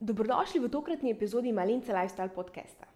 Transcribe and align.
Dobrodošli 0.00 0.60
v 0.62 0.70
tokratni 0.70 1.10
epizodi 1.10 1.50
Malince 1.52 1.90
Lifestyle 1.90 2.30
podcasta. 2.30 2.86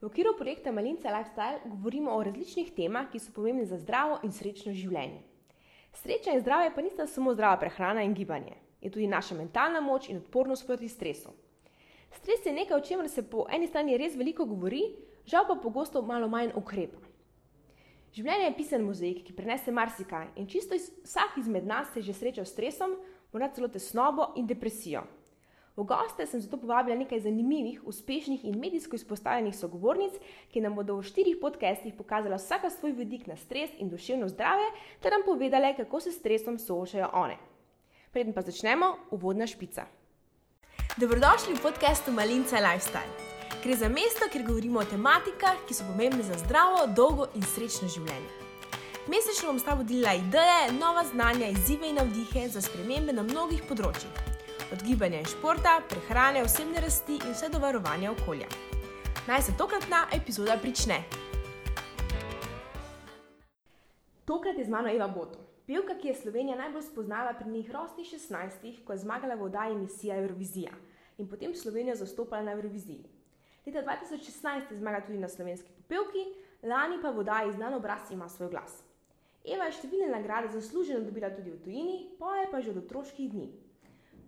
V 0.00 0.08
okviru 0.08 0.32
projekta 0.38 0.72
Malince 0.72 1.04
Lifestyle 1.04 1.60
govorimo 1.68 2.14
o 2.16 2.22
različnih 2.24 2.70
temah, 2.72 3.10
ki 3.12 3.20
so 3.20 3.28
pomembne 3.36 3.66
za 3.68 3.76
zdravo 3.76 4.16
in 4.24 4.32
srečno 4.32 4.72
življenje. 4.72 5.20
Sreča 6.00 6.32
in 6.32 6.40
zdravje 6.40 6.70
pa 6.72 6.80
nista 6.80 7.04
samo 7.06 7.34
zdrava 7.36 7.58
prehrana 7.60 8.06
in 8.08 8.14
gibanje, 8.16 8.56
je 8.80 8.88
tudi 8.88 9.04
naša 9.04 9.36
mentalna 9.36 9.82
moč 9.84 10.08
in 10.08 10.16
odpornost 10.16 10.64
proti 10.64 10.88
stresu. 10.88 11.34
Stres 12.16 12.40
je 12.46 12.56
nekaj, 12.56 12.78
o 12.80 12.80
čemer 12.80 13.10
se 13.12 13.26
po 13.28 13.44
eni 13.52 13.68
strani 13.68 14.00
res 14.00 14.16
veliko 14.16 14.48
govori, 14.48 14.80
žal 15.28 15.44
pa 15.44 15.58
pogosto 15.60 16.00
malo 16.00 16.24
manj 16.24 16.56
ukrepa. 16.56 17.04
Življenje 18.16 18.48
je 18.48 18.56
pisan 18.56 18.88
mozaik, 18.88 19.20
ki 19.28 19.36
prenese 19.36 19.76
marsikaj 19.76 20.32
in 20.40 20.48
čisto 20.48 20.72
iz, 20.72 20.88
vsak 21.04 21.36
izmed 21.36 21.68
nas 21.68 21.92
se 21.92 22.00
je 22.00 22.08
že 22.08 22.16
srečal 22.16 22.48
s 22.48 22.56
stresom, 22.56 22.96
morda 23.32 23.52
celo 23.52 23.68
tesnobo 23.68 24.32
in 24.40 24.48
depresijo. 24.48 25.04
V 25.76 25.84
goste 25.84 26.24
sem 26.26 26.40
zato 26.40 26.56
povabila 26.56 26.96
nekaj 26.96 27.20
zanimivih, 27.20 27.82
uspešnih 27.84 28.44
in 28.44 28.58
medijsko 28.58 28.96
izpostavljenih 28.96 29.56
sogovornic, 29.56 30.14
ki 30.48 30.60
nam 30.64 30.74
bodo 30.74 30.94
v 30.96 31.04
štirih 31.04 31.36
podcestih 31.40 31.92
pokazala 31.94 32.38
vsaka 32.40 32.70
svoj 32.70 32.94
vidik 32.96 33.26
na 33.26 33.36
stres 33.36 33.70
in 33.76 33.90
duševno 33.92 34.28
zdravje, 34.28 34.70
ter 35.04 35.12
nam 35.12 35.22
povedale, 35.26 35.74
kako 35.76 36.00
se 36.00 36.12
s 36.12 36.18
stresom 36.18 36.56
soočajo 36.58 37.10
one. 37.12 37.36
Preden 38.12 38.32
pa 38.32 38.40
začnemo, 38.40 38.96
uvodna 39.10 39.46
špica. 39.46 39.84
Dobrodošli 40.96 41.54
v 41.54 41.62
podkastu 41.62 42.12
Malince 42.12 42.56
Lifestyle. 42.56 43.12
Gre 43.62 43.76
za 43.76 43.88
mesto, 43.88 44.30
kjer 44.32 44.46
govorimo 44.46 44.80
o 44.80 44.84
tematikah, 44.84 45.60
ki 45.68 45.74
so 45.74 45.84
pomembne 45.84 46.22
za 46.22 46.38
zdravo, 46.40 46.86
dolgo 46.96 47.26
in 47.34 47.44
srečno 47.44 47.88
življenje. 47.88 48.32
Mesečno 49.12 49.52
bom 49.52 49.60
s 49.60 49.68
tabo 49.68 49.84
delila 49.84 50.16
ideje, 50.16 50.72
nova 50.80 51.04
znanja, 51.04 51.52
izzive 51.52 51.92
in 51.92 52.00
navdihe 52.00 52.48
za 52.48 52.64
spremembe 52.64 53.12
na 53.12 53.26
mnogih 53.28 53.60
področjih 53.68 54.35
od 54.72 54.82
gibanja 54.82 55.18
in 55.18 55.24
športa, 55.24 55.80
prehrane, 55.88 56.42
osebne 56.42 56.80
rasti 56.80 57.12
in 57.12 57.32
vse 57.32 57.48
do 57.48 57.58
varovanja 57.58 58.10
okolja. 58.10 58.46
Naj 59.28 59.42
se 59.42 59.52
tokratna 59.58 60.06
epizoda 60.14 60.56
prične. 60.62 61.02
Tokrat 64.24 64.58
je 64.58 64.64
z 64.64 64.68
mano 64.68 64.88
Eva 64.88 65.08
Boto, 65.08 65.38
pevka, 65.66 65.94
ki 65.94 66.08
je 66.08 66.14
Slovenija 66.14 66.56
najbolj 66.58 66.82
spoznala 66.82 67.34
pri 67.34 67.50
njih 67.50 67.70
rosnih 67.70 68.06
16, 68.06 68.84
ko 68.84 68.92
je 68.92 68.98
zmagala 68.98 69.34
v 69.34 69.42
oddaji 69.42 69.74
emisija 69.74 70.16
Eurovizija 70.16 70.72
in 71.18 71.28
potem 71.28 71.54
Slovenijo 71.54 71.94
zastopala 71.96 72.42
na 72.42 72.52
Euroviziji. 72.52 73.04
Leta 73.66 73.82
2016 73.82 74.70
je 74.70 74.78
zmagala 74.78 75.06
tudi 75.06 75.18
na 75.18 75.28
slovenski 75.28 75.70
popevki, 75.76 76.26
lani 76.62 76.98
pa 77.02 77.10
v 77.10 77.18
oddaji 77.18 77.52
znan 77.52 77.74
obraz 77.74 78.10
ima 78.10 78.28
svoj 78.28 78.50
glas. 78.50 78.82
Eva 79.44 79.70
je 79.70 79.78
številne 79.78 80.10
nagrade 80.10 80.50
zasluženo 80.50 81.06
dobila 81.06 81.30
tudi 81.30 81.54
v 81.54 81.62
tujini, 81.62 81.96
poje 82.18 82.50
pa 82.50 82.60
že 82.60 82.74
od 82.74 82.82
otroških 82.82 83.30
dni. 83.30 83.65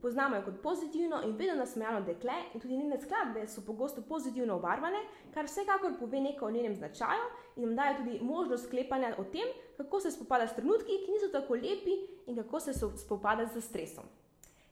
Poznamo 0.03 0.37
jo 0.37 0.43
kot 0.43 0.63
pozitivno 0.63 1.23
in 1.25 1.37
vedno 1.37 1.55
nasmejano 1.55 2.01
dekle, 2.01 2.33
in 2.55 2.61
tudi 2.61 2.77
njene 2.77 3.01
skladbe 3.01 3.49
so 3.49 3.65
pogosto 3.67 4.03
pozitivno 4.03 4.55
obarvane, 4.55 4.99
kar 5.35 5.45
vsekakor 5.45 5.99
pove 5.99 6.21
nekaj 6.21 6.49
o 6.49 6.51
njenem 6.51 6.77
značaju 6.77 7.27
in 7.57 7.65
nam 7.65 7.77
daje 7.77 7.97
tudi 7.97 8.21
možnost 8.23 8.65
sklepanja 8.65 9.15
o 9.19 9.25
tem, 9.25 9.49
kako 9.77 10.01
se 10.01 10.11
spopada 10.11 10.47
s 10.47 10.55
trenutki, 10.55 11.03
ki 11.05 11.13
niso 11.13 11.33
tako 11.33 11.55
lepi 11.55 11.99
in 12.27 12.37
kako 12.37 12.61
se 12.61 12.73
spopada 12.97 13.47
z 13.47 13.61
stresom. 13.61 14.05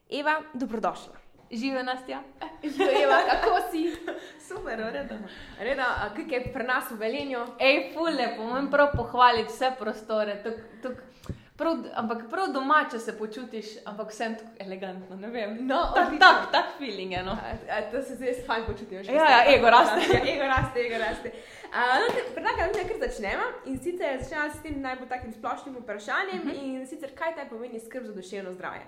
Eva, 0.09 0.41
dobrodošla. 0.53 1.13
Živijo 1.51 1.83
nas 1.83 2.05
tja. 2.05 2.21
Živijo, 2.77 3.03
Eva, 3.03 3.17
kako 3.31 3.71
si? 3.71 3.95
Super, 4.47 4.79
reda. 4.79 5.17
Reda, 5.59 6.11
kaj 6.15 6.37
je 6.37 6.53
pri 6.53 6.63
nas 6.63 6.91
v 6.91 6.95
Velenju? 6.95 7.39
Ej, 7.59 7.93
fule, 7.93 8.33
pomem 8.37 8.71
prav 8.71 8.91
pohvaliti 8.95 9.51
vse 9.51 9.71
prostore. 9.79 10.43
Tuk, 10.43 10.55
tuk. 10.81 11.36
Prav, 11.57 11.77
ampak 11.93 12.17
prav 12.29 12.47
domače 12.53 12.99
se 12.99 13.17
počutiš, 13.17 13.65
ampak 13.85 14.09
vsem 14.09 14.35
tako 14.35 14.49
elegantno. 14.59 15.15
No, 15.59 15.91
tak, 15.95 16.09
tak, 16.19 16.51
tak 16.51 16.65
feeling 16.77 17.11
je. 17.11 17.23
No. 17.23 17.31
A, 17.31 17.77
a, 17.77 17.81
to 17.91 18.01
se 18.01 18.15
zdaj 18.15 18.33
fajn 18.45 18.65
počutim. 18.65 18.97
Ja, 19.03 19.29
ja, 19.29 19.55
ego 19.55 19.69
raste. 19.69 20.01
Ja, 20.13 20.33
ego 20.33 20.43
raste, 20.43 20.79
ego 20.79 20.97
raste. 20.97 21.31
No, 21.73 22.13
Predlagam, 22.33 22.69
da 22.73 22.83
nekaj 22.83 23.09
začnemo 23.09 23.43
in 23.65 23.79
sicer 23.79 24.21
začnemo 24.21 24.53
s 24.53 24.61
tem 24.61 24.81
najbolj 24.81 25.09
takim 25.09 25.33
splošnim 25.33 25.75
vprašanjem 25.75 26.39
uh 26.39 26.45
mhm. 26.45 26.55
-huh. 26.55 26.81
in 26.81 26.87
sicer 26.87 27.15
kaj 27.15 27.35
taj 27.35 27.49
pomeni 27.49 27.79
skrb 27.79 28.05
za 28.05 28.13
duševno 28.13 28.53
zdravje. 28.53 28.85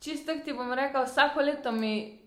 Čisto 0.00 0.32
ti 0.44 0.52
bom 0.52 0.72
rekel, 0.72 1.04
vsako 1.04 1.40
leto 1.40 1.72
mi 1.72 2.18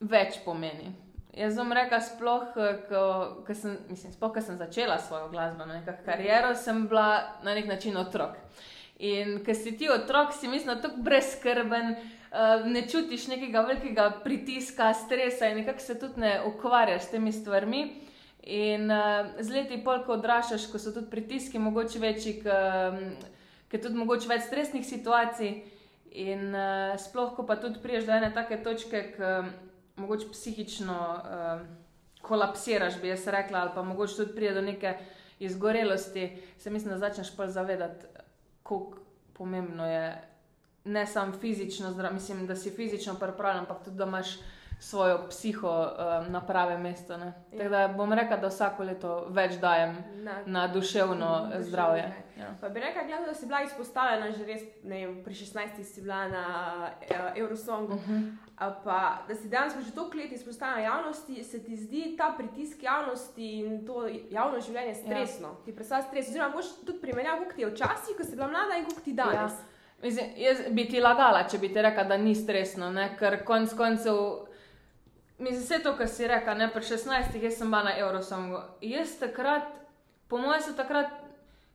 več 0.00 0.38
pomeni. 0.44 1.03
Jaz 1.34 1.56
sem 1.58 1.72
rekel, 1.72 1.98
sploh, 2.00 2.42
eh, 2.56 2.76
ko, 2.88 3.02
ko 3.46 3.54
sem, 3.58 3.74
mislim, 3.90 4.12
sploh, 4.14 4.30
ko 4.36 4.40
sem 4.40 4.58
začela 4.58 4.98
svojo 5.02 5.28
glasbeno 5.32 5.80
kariero, 6.06 6.54
sem 6.54 6.86
bila 6.86 7.40
na 7.42 7.54
nek 7.54 7.66
način 7.66 7.96
otrok. 7.96 8.36
In 9.02 9.40
ker 9.44 9.56
si 9.58 9.72
ti 9.76 9.88
otrok, 9.90 10.30
si 10.32 10.48
mislim, 10.48 10.78
tako 10.82 11.02
brezkrben, 11.02 11.96
eh, 11.96 12.68
ne 12.70 12.84
čutiš 12.86 13.26
nekega 13.32 13.64
velikega 13.66 14.10
pritiska, 14.24 14.92
stresa 14.94 15.50
in 15.50 15.58
nekako 15.58 15.80
se 15.80 15.98
tudi 15.98 16.20
ne 16.20 16.40
ukvarjaš 16.46 17.02
s 17.02 17.10
temi 17.10 17.32
stvarmi. 17.32 17.82
In 18.44 18.90
uh, 18.90 19.40
z 19.40 19.50
leti, 19.50 19.78
pol, 19.80 20.02
ko 20.04 20.18
odraščaš, 20.18 20.66
ko 20.68 20.78
so 20.78 20.90
tudi 20.92 21.08
pritiski, 21.08 21.56
mogoče 21.58 21.98
večji, 21.98 22.34
ker 22.42 22.98
je 23.72 23.80
tudi 23.80 23.96
mogoče 23.96 24.28
več 24.28 24.42
stresnih 24.44 24.84
situacij. 24.84 25.54
In 26.20 26.52
sploh, 27.00 27.32
ko 27.32 27.46
pa 27.48 27.56
tudi 27.56 27.80
priješ 27.80 28.04
do 28.04 28.12
ene 28.12 28.28
take 28.36 28.58
točke, 28.60 29.00
ki 29.16 29.30
mogoče 29.96 30.26
psihično 30.32 31.14
uh, 31.14 31.66
kolapsiraš, 32.22 33.00
bi 33.00 33.08
jaz 33.08 33.26
rekla, 33.26 33.58
ali 33.58 33.70
pa 33.74 33.82
mogoče 33.82 34.16
tudi 34.16 34.34
pride 34.34 34.54
do 34.54 34.62
neke 34.62 34.94
izgorelosti, 35.38 36.42
se 36.58 36.70
mislim, 36.70 36.92
da 36.92 36.98
začneš 36.98 37.36
pa 37.36 37.46
zavedati, 37.46 38.06
kako 38.62 38.96
pomembno 39.32 39.86
je 39.86 40.28
ne 40.84 41.06
samo 41.06 41.32
fizično, 41.32 41.90
zdra, 41.90 42.10
mislim, 42.10 42.46
da 42.46 42.56
si 42.56 42.70
fizično 42.70 43.14
pripravljen, 43.14 43.58
ampak 43.58 43.84
tudi 43.84 43.96
da 43.96 44.04
imaš 44.04 44.26
svojo 44.80 45.26
psiho 45.28 45.82
uh, 45.82 46.28
na 46.28 46.46
prave 46.46 46.78
mesto. 46.78 47.12
Ja. 47.12 47.32
Tako 47.50 47.68
da 47.68 47.88
bom 47.96 48.12
rekel, 48.12 48.40
da 48.40 48.48
vsako 48.48 48.82
leto 48.82 49.26
več 49.30 49.56
dajem 49.60 49.96
na, 50.14 50.42
na 50.46 50.68
duševno 50.68 51.30
mm, 51.46 51.62
zdravje. 51.62 52.12
Ja. 52.38 52.54
Pa 52.60 52.68
bi 52.68 52.80
rekel, 52.80 53.08
da 53.26 53.34
si 53.34 53.46
bila 53.46 53.62
izpostavljena 53.62 54.30
že 54.36 54.44
res, 54.44 54.62
ne, 54.82 55.06
pri 55.24 55.34
16. 55.34 55.82
si 55.82 56.02
bila 56.02 56.28
na 56.28 56.44
uh, 57.10 57.38
Eurosongu. 57.38 57.94
Uh 57.94 58.00
mhm. 58.00 58.14
-huh. 58.14 58.43
Pa 58.58 59.24
da 59.28 59.34
si 59.34 59.48
danes 59.48 59.74
že 59.86 59.94
toliko 59.94 60.16
let 60.16 60.32
izpostavljena 60.32 60.80
javnosti, 60.80 61.44
se 61.44 61.64
ti 61.64 61.76
zdi 61.76 62.14
ta 62.18 62.34
pritisk 62.38 62.82
javnosti 62.82 63.58
in 63.58 63.86
to 63.86 64.06
javno 64.30 64.60
življenje 64.60 64.94
stresno. 64.94 65.48
Ja. 65.48 65.64
Ti 65.64 65.74
predstavljaš 65.74 66.08
stres. 66.08 66.28
Oziroma, 66.28 66.54
boš 66.54 66.66
tudi 66.86 67.00
primerjal, 67.00 67.40
kako 67.42 67.52
ti 67.52 67.62
je 67.62 67.70
včasih, 67.72 68.16
ko 68.16 68.24
si 68.24 68.36
bila 68.36 68.48
mlada 68.48 68.78
in 68.78 68.86
kako 68.86 69.00
ti 69.00 69.12
danes. 69.12 69.58
Ja. 69.58 69.74
Mislim, 70.02 70.30
jaz 70.36 70.58
bi 70.70 70.86
ti 70.88 71.00
lagala, 71.00 71.46
če 71.48 71.58
bi 71.58 71.72
ti 71.72 71.82
rekla, 71.82 72.04
da 72.04 72.16
ni 72.16 72.34
stresno, 72.34 72.92
ne? 72.92 73.08
ker 73.18 73.40
konec 73.44 73.74
koncev. 73.74 74.18
Mislim, 75.38 75.62
vse 75.62 75.78
to, 75.82 75.96
kar 75.98 76.08
si 76.08 76.28
rekel, 76.30 76.58
ne 76.58 76.68
pri 76.70 76.86
16, 76.86 77.38
jaz 77.42 77.58
sem 77.58 77.70
bila 77.70 77.82
na 77.88 77.98
Eurosongu. 77.98 78.60
Jaz 78.84 79.16
takrat, 79.18 79.66
po 80.28 80.38
mojem, 80.38 80.62
so 80.62 80.74
takrat, 80.78 81.10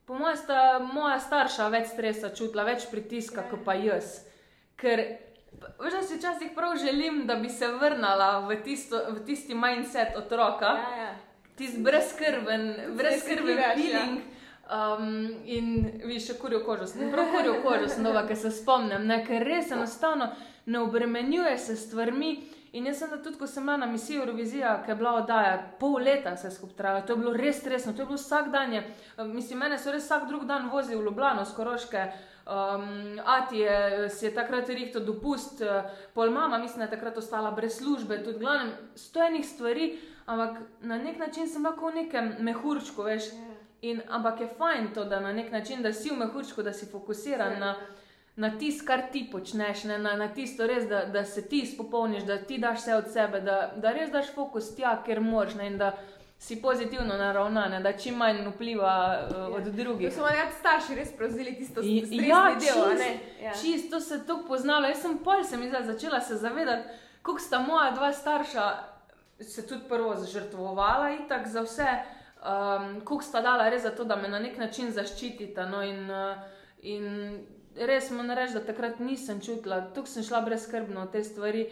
po 0.08 0.16
mojem, 0.16 0.38
sta 0.40 0.78
moja 0.80 1.18
starša 1.20 1.68
več 1.74 1.90
stresa 1.92 2.32
čutila, 2.32 2.64
več 2.64 2.88
pritiska, 2.88 3.44
kot 3.50 3.66
pa 3.66 3.76
jaz. 3.76 4.22
Ker 4.80 5.04
Veš, 5.80 5.92
da 5.92 6.02
si 6.02 6.16
včasih 6.16 6.52
prav 6.54 6.76
želim, 6.76 7.26
da 7.26 7.34
bi 7.36 7.48
se 7.48 7.68
vrnila 7.68 8.38
v, 8.48 8.62
tisto, 8.64 9.00
v 9.08 9.24
tisti 9.26 9.54
mindset 9.54 10.16
otroka, 10.16 10.66
ja, 10.66 10.96
ja. 10.96 11.14
tisti 11.56 11.82
brezkrben, 11.82 12.74
brezkrben 12.96 13.58
ja. 13.58 13.74
feeling. 13.74 14.20
Um, 14.70 15.34
in 15.44 15.90
vi 16.04 16.20
še 16.22 16.36
kurijo 16.38 16.60
kožo, 16.62 16.86
sem 16.86 17.10
prav 17.10 17.32
kurijo 17.34 17.56
kožo, 17.64 17.88
sem 17.90 18.04
nova, 18.06 18.22
ker 18.28 18.38
se 18.38 18.52
spomnim, 18.54 19.02
ne, 19.02 19.16
ker 19.26 19.42
res 19.42 19.72
enostavno 19.74 20.28
ne 20.70 20.78
obremenjuje 20.78 21.58
se 21.58 21.76
stvarmi. 21.76 22.30
In 22.72 22.86
jaz 22.86 23.00
sem 23.02 23.10
tudi, 23.18 23.34
ko 23.38 23.48
sem 23.50 23.64
bila 23.66 23.80
na 23.82 23.86
misiji 23.90 24.20
Eurovizija, 24.20 24.76
ki 24.84 24.92
je 24.92 24.96
bila 25.00 25.16
oddaja, 25.18 25.56
pol 25.80 25.96
leta 26.06 26.36
se 26.38 26.52
skupaj 26.54 26.76
trajalo, 26.76 27.02
to 27.06 27.12
je 27.12 27.22
bilo 27.24 27.32
res 27.34 27.58
stresno, 27.58 27.92
to 27.92 28.04
je 28.04 28.06
bilo 28.06 28.18
vsak 28.18 28.52
dan. 28.52 28.72
Je, 28.72 28.84
mislim, 29.26 29.58
mene 29.58 29.78
so 29.78 29.90
res 29.90 30.06
vsak 30.06 30.28
drug 30.28 30.44
dan 30.46 30.70
vozili 30.70 31.00
v 31.00 31.08
Ljubljano, 31.08 31.42
skoroške. 31.44 32.04
Um, 32.50 33.20
Ati 33.24 33.58
je, 33.58 34.08
si 34.10 34.24
je 34.26 34.34
takrat 34.34 34.68
rihto 34.68 35.00
dopust, 35.00 35.62
pol 36.14 36.30
mama, 36.30 36.58
mislim, 36.58 36.78
da 36.78 36.84
je 36.84 36.90
takrat 36.90 37.16
ostala 37.16 37.50
brez 37.50 37.76
službe, 37.78 38.24
tudi 38.24 38.38
glavnem, 38.38 38.72
stojenih 38.94 39.46
stvari, 39.46 39.98
ampak 40.26 40.58
na 40.80 40.98
nek 40.98 41.18
način 41.18 41.48
sem 41.48 41.64
lahko 41.64 41.90
v 41.90 41.94
nekem 42.02 42.34
mehurčku, 42.40 43.02
veš. 43.02 43.30
Ja. 43.32 43.56
In, 43.82 44.02
ampak 44.08 44.40
je 44.40 44.48
fajn 44.58 44.90
to, 44.94 45.04
da 45.04 45.20
na 45.20 45.32
nek 45.32 45.52
način, 45.52 45.82
da 45.82 45.92
si 45.92 46.10
v 46.10 46.18
mehurčku, 46.20 46.62
da 46.62 46.72
si 46.72 46.86
fokusiran 46.86 47.58
na 47.58 47.76
na 48.36 48.58
tisto, 48.58 48.86
kar 48.86 49.02
ti 49.12 49.28
počneš, 49.32 49.84
ne, 49.84 49.98
na, 49.98 50.14
na 50.16 50.28
tisto, 50.32 50.66
res, 50.66 50.86
da, 50.88 51.04
da 51.04 51.24
se 51.24 51.42
ti 51.48 51.64
spopolniš, 51.66 52.22
da 52.24 52.38
ti 52.38 52.58
daš 52.58 52.78
vse 52.78 52.94
od 52.94 53.10
sebe, 53.12 53.40
da, 53.40 53.72
da 53.76 53.92
res 53.92 54.10
daš 54.10 54.30
fokus 54.34 54.70
tja, 54.76 54.94
ker 55.06 55.20
moraš 55.20 55.58
in 55.66 55.76
da 55.78 55.90
si 56.40 56.62
pozitivno 56.62 57.16
naravnan, 57.16 57.82
da 57.82 57.92
čim 57.92 58.14
manj 58.16 58.46
vpliva 58.48 59.28
uh, 59.30 59.54
od 59.56 59.62
drugih. 59.62 60.08
To 60.08 60.14
so 60.14 60.20
moji 60.20 60.36
starši 60.58 60.94
res 60.94 61.12
prevzeli 61.16 61.52
tisto 61.56 61.82
stvar. 61.82 62.28
Ja, 62.28 62.56
delo, 62.60 62.86
ja. 63.42 63.52
čisto 63.60 64.00
se 64.00 64.26
to 64.26 64.38
poznalo. 64.48 64.88
Jaz 64.88 65.02
sem 65.02 65.18
pol 65.18 65.44
sem 65.44 65.60
začela 65.84 66.20
se 66.20 66.36
zavedati, 66.36 66.88
kako 67.22 67.38
sta 67.38 67.58
moja 67.58 67.90
dva 67.90 68.12
starša 68.12 68.72
se 69.40 69.66
tudi 69.66 69.84
prvo 69.88 70.16
zažrtvovala 70.16 71.10
in 71.10 71.28
tako 71.28 71.48
za 71.48 71.62
vse. 71.62 71.88
Um, 72.40 73.00
Kuk 73.04 73.22
sta 73.22 73.40
dala 73.40 73.68
res 73.68 73.82
za 73.82 73.90
to, 73.90 74.04
da 74.04 74.16
me 74.16 74.28
na 74.28 74.38
nek 74.38 74.56
način 74.58 74.92
zaščitita. 74.92 75.68
No, 75.68 75.82
in, 75.82 76.10
uh, 76.10 76.40
in 76.82 77.44
res 77.76 78.10
moram 78.10 78.32
reči, 78.32 78.56
da 78.56 78.64
takrat 78.64 78.98
nisem 78.98 79.44
čutila, 79.44 79.90
tukaj 79.92 80.16
sem 80.16 80.24
šla 80.24 80.40
brezkrbno 80.48 81.04
v 81.04 81.12
te 81.12 81.24
stvari. 81.24 81.66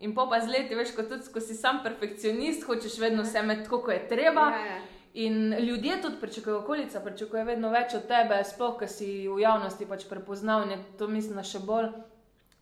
In 0.00 0.14
pa 0.14 0.26
pa 0.26 0.40
z 0.40 0.50
leti, 0.50 0.74
veš, 0.74 0.94
kot 0.96 1.08
tudi, 1.08 1.28
ko 1.32 1.40
si 1.40 1.54
sam 1.54 1.82
perfekcionist, 1.84 2.66
hočeš 2.66 2.98
vedno 2.98 3.22
vse 3.22 3.38
imeti 3.40 3.64
tako, 3.64 3.78
kot 3.86 3.94
je 3.94 4.08
treba. 4.08 4.48
Ja, 4.50 4.64
ja. 4.66 4.80
In 5.14 5.54
ljudje 5.62 6.00
tudi 6.02 6.16
pričakujejo, 6.20 6.58
okolica 6.60 7.00
pričakuje 7.00 7.44
vedno 7.44 7.70
več 7.70 7.94
od 7.94 8.08
tebe, 8.10 8.40
sploh, 8.44 8.74
ker 8.80 8.88
si 8.90 9.28
v 9.28 9.38
javnosti 9.40 9.86
pač 9.86 10.08
prepoznavn, 10.10 10.70
je 10.74 10.78
to 10.98 11.06
mislim, 11.08 11.38
še 11.46 11.60
bolj. 11.62 11.92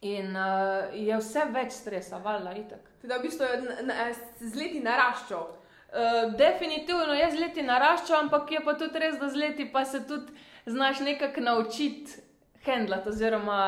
In 0.03 0.35
uh, 0.37 0.91
je 0.93 1.17
vse 1.17 1.47
več 1.55 1.73
stresa, 1.73 2.19
valjda, 2.19 2.53
itak. 2.59 2.91
Teda 3.01 3.17
v 3.19 3.23
bistvu 3.29 3.47
je 3.47 3.59
n- 3.63 3.87
n- 3.87 4.15
z 4.43 4.53
leti 4.59 4.81
naraščal. 4.83 5.47
Uh, 5.93 6.35
definitivno 6.37 7.15
je 7.15 7.31
z 7.31 7.41
leti 7.41 7.63
naraščal, 7.63 8.27
ampak 8.27 8.51
je 8.51 8.61
pa 8.67 8.75
tudi 8.75 8.99
res, 8.99 9.17
da 9.21 9.29
z 9.31 9.39
leti 9.39 9.67
pa 9.73 9.85
se 9.85 10.03
tudi 10.09 10.35
znaš 10.67 11.01
nekako 11.01 11.41
naučiti 11.41 12.19
handlati, 12.67 13.09
oziroma 13.09 13.61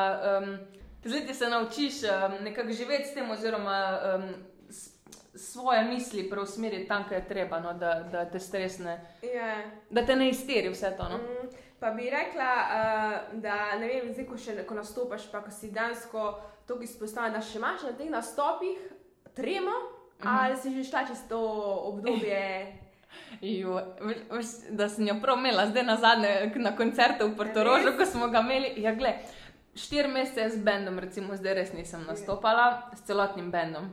um, 0.43 0.57
z 1.05 1.13
leti 1.13 1.33
se 1.33 1.49
naučiš 1.49 1.93
um, 2.03 2.43
nekako 2.43 2.71
živeti 2.71 3.07
s 3.11 3.13
tem, 3.13 3.31
oziroma 3.31 3.99
um, 4.15 4.23
svoje 5.35 5.83
misli 5.83 6.29
preusmeriti 6.29 6.87
tam, 6.87 7.03
kjer 7.07 7.21
je 7.21 7.27
treba, 7.27 7.59
no, 7.59 7.73
da, 7.73 7.93
da 8.11 8.25
te 8.25 8.39
stresne, 8.39 8.99
Ja. 9.35 9.61
da 9.89 10.05
te 10.05 10.15
ne 10.15 10.29
izteri 10.29 10.69
vse 10.69 10.93
to. 10.97 11.09
No. 11.09 11.17
Mm, 11.17 11.49
Pa 11.79 11.91
bi 11.91 12.09
rekla, 12.09 12.51
uh, 12.63 13.41
da 13.41 13.75
ne 13.79 13.87
vem, 13.87 14.13
zdaj, 14.13 14.25
ko, 14.25 14.37
še, 14.39 14.53
ko 14.65 14.77
nastopaš, 14.77 15.27
pa 15.31 15.41
ko 15.43 15.51
si 15.51 15.67
dansko 15.75 16.23
tako 16.65 16.85
izpostavljen, 16.87 17.35
da 17.35 17.41
še 17.43 17.59
imaš 17.59 17.83
na 17.85 17.91
teh 17.99 18.09
nastopih 18.09 18.79
tremo, 19.35 19.75
mm. 19.75 20.23
-hmm. 20.23 20.31
ali 20.31 20.57
si 20.57 20.71
že 20.71 20.83
šla 20.89 21.05
čez 21.07 21.27
to 21.29 21.41
obdobje. 21.91 22.41
Jo, 23.41 23.81
da 24.69 24.89
sem 24.89 25.07
jo 25.07 25.15
prav 25.21 25.37
imela, 25.37 25.67
zdaj 25.67 25.83
na 25.83 25.95
zadnje 25.95 26.51
na 26.55 26.75
koncertu 26.75 27.27
v 27.27 27.35
Portorožu, 27.35 27.93
ko 27.97 28.05
smo 28.05 28.27
ga 28.27 28.39
imeli. 28.39 28.73
Ja, 28.81 28.95
gled, 28.95 29.15
štiri 29.75 30.07
mesece 30.07 30.49
z 30.49 30.57
bendom, 30.57 30.99
recimo, 30.99 31.35
zdaj 31.35 31.53
res 31.53 31.73
nisem 31.73 32.05
nastopala 32.07 32.65
s 32.95 33.01
celotnim 33.01 33.51
bendom. 33.51 33.91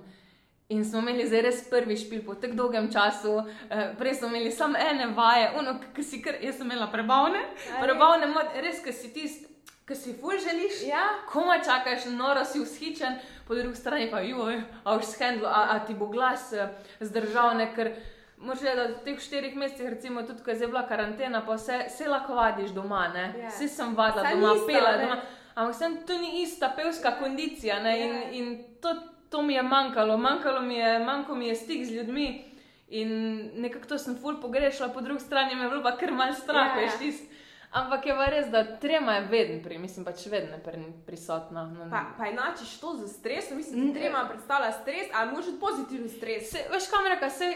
In 0.68 0.84
smo 0.84 0.98
imeli 1.00 1.26
zdaj 1.26 1.42
res 1.42 1.68
prvi 1.68 1.96
špil 1.96 2.22
po 2.22 2.34
tako 2.34 2.54
dolgem 2.54 2.86
času, 2.88 3.34
eh, 3.68 3.94
prej 3.98 4.14
smo 4.14 4.28
imeli 4.28 4.50
samo 4.50 4.78
ene 4.80 5.06
vaje, 5.08 5.50
uno, 5.58 5.74
ki 5.94 6.02
si 6.02 6.22
kar, 6.22 6.34
jaz 6.40 6.56
sem 6.56 6.66
imela 6.66 6.86
prebavne, 6.86 7.38
A 7.38 7.48
res? 7.50 7.82
prebavne, 7.82 8.26
mod- 8.26 8.54
res, 8.56 8.80
ki 8.80 8.92
si 8.92 9.10
tisti, 9.10 9.46
ki 9.84 9.94
si 9.94 10.14
ful 10.14 10.38
želiš. 10.38 10.86
Ja, 10.86 11.02
Koma 11.26 11.58
čakaš, 11.58 12.06
noro 12.06 12.44
si 12.44 12.60
vzhičen, 12.60 13.18
po 13.46 13.54
drugi 13.54 13.76
strani 13.76 14.08
pa 14.10 14.20
joj, 14.20 14.62
a 14.84 14.96
už 14.96 15.04
shendlo, 15.04 15.48
a, 15.48 15.66
a 15.70 15.80
ti 15.80 15.94
bo 15.94 16.06
glas 16.06 16.52
eh, 16.52 16.70
zdržal, 17.00 17.56
ne, 17.56 17.68
ker 17.74 17.92
moraš 18.38 18.62
reči, 18.62 18.76
da 18.76 18.86
v 18.86 19.04
teh 19.04 19.20
štirih 19.20 19.54
mesecih, 19.54 19.90
recimo 19.90 20.22
tudi, 20.22 20.42
ko 20.42 20.50
je 20.50 20.66
bila 20.66 20.82
karantena, 20.82 21.42
pa 21.42 21.54
vse, 21.54 21.84
vse 21.88 22.08
lahko 22.08 22.34
vadiš 22.34 22.70
doma, 22.70 23.08
ne. 23.08 23.34
Ja. 23.36 23.50
Vsi 23.50 23.68
sem 23.68 23.92
vadila 23.94 24.22
Saj 24.22 24.34
doma, 24.34 24.54
nista, 24.54 24.66
pela 24.66 24.96
ne. 24.96 25.04
doma, 25.04 25.16
ampak 25.54 25.74
sem 25.74 25.96
to 26.06 26.14
ni 26.14 26.42
ista 26.42 26.68
pevska 26.68 27.10
kondicija, 27.12 27.80
ne, 27.80 28.00
in, 28.00 28.12
Ja. 28.12 28.30
in 28.32 28.46
to, 28.80 28.94
to 29.30 29.42
mi 29.42 29.54
je 29.54 29.62
manjkalo, 29.62 30.16
manjkalo 30.18 30.60
mi 30.60 30.74
je, 30.74 30.98
manjkalo 30.98 31.38
mi 31.38 31.46
je 31.46 31.54
stik 31.54 31.84
z 31.84 31.90
ljudmi. 31.92 32.44
In 32.90 33.08
nekako 33.54 33.86
to 33.86 33.98
sem 33.98 34.16
ful 34.16 34.36
pogrešala, 34.36 34.92
po 34.92 35.00
drugi 35.00 35.20
strani 35.20 35.54
me 35.54 35.64
je 35.64 35.70
bilo 35.70 35.82
pa 35.82 35.96
kar 35.96 36.12
mal 36.12 36.32
strah, 36.34 36.76
Ja, 36.76 36.80
ja. 36.80 36.86
veš, 36.86 36.98
tisti. 36.98 37.28
Ampak 37.72 38.06
je 38.06 38.12
pa 38.12 38.26
res, 38.26 38.46
da 38.46 38.76
trema 38.76 39.12
je 39.12 39.20
vedno 39.22 39.62
pri, 39.64 39.78
mislim 39.78 40.04
pač 40.04 40.26
vedno 40.26 40.58
pri, 40.58 40.76
prisotna. 41.06 41.62
No, 41.66 41.86
pa, 41.90 42.02
pa 42.18 42.26
enačiš 42.26 42.80
to 42.80 42.96
z 42.96 43.08
stresom, 43.08 43.56
mislim, 43.56 43.86
da 43.86 43.98
trema 43.98 44.26
predstavlja 44.28 44.72
stres, 44.72 45.06
ali 45.14 45.30
moraš 45.30 45.46
tudi 45.46 45.58
pozitiven 45.58 46.08
stres. 46.08 46.50
Se, 46.50 46.58
veš, 46.70 46.90
kam 46.90 47.06
reka, 47.06 47.30
se, 47.30 47.48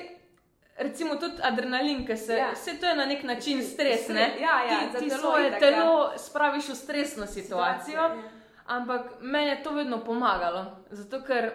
recimo 0.79 1.17
tudi 1.17 1.35
adrenalin, 1.43 2.07
ki 2.07 2.17
se, 2.17 2.33
Ja. 2.33 2.39
ja. 2.39 2.55
se 2.55 2.81
to 2.81 2.87
je 2.87 2.97
na 2.97 3.05
nek 3.07 3.23
način 3.23 3.63
stres, 3.65 4.09
ne? 4.09 4.31
Ja, 4.41 4.65
ja, 4.65 4.79
ti, 4.93 4.99
ti 4.99 5.09
telo 5.09 5.21
svoje 5.21 5.49
itak, 5.49 5.61
telo 5.61 6.13
spraviš 6.19 6.69
v 6.69 6.75
stresno 6.75 7.27
situacijo, 7.27 8.01
Ja. 8.01 8.17
ampak 8.67 9.01
meni 9.21 9.47
je 9.49 9.63
to 9.63 9.71
vedno 9.73 10.05
pomagalo. 10.05 10.67
Zato 10.91 11.23
ker 11.23 11.51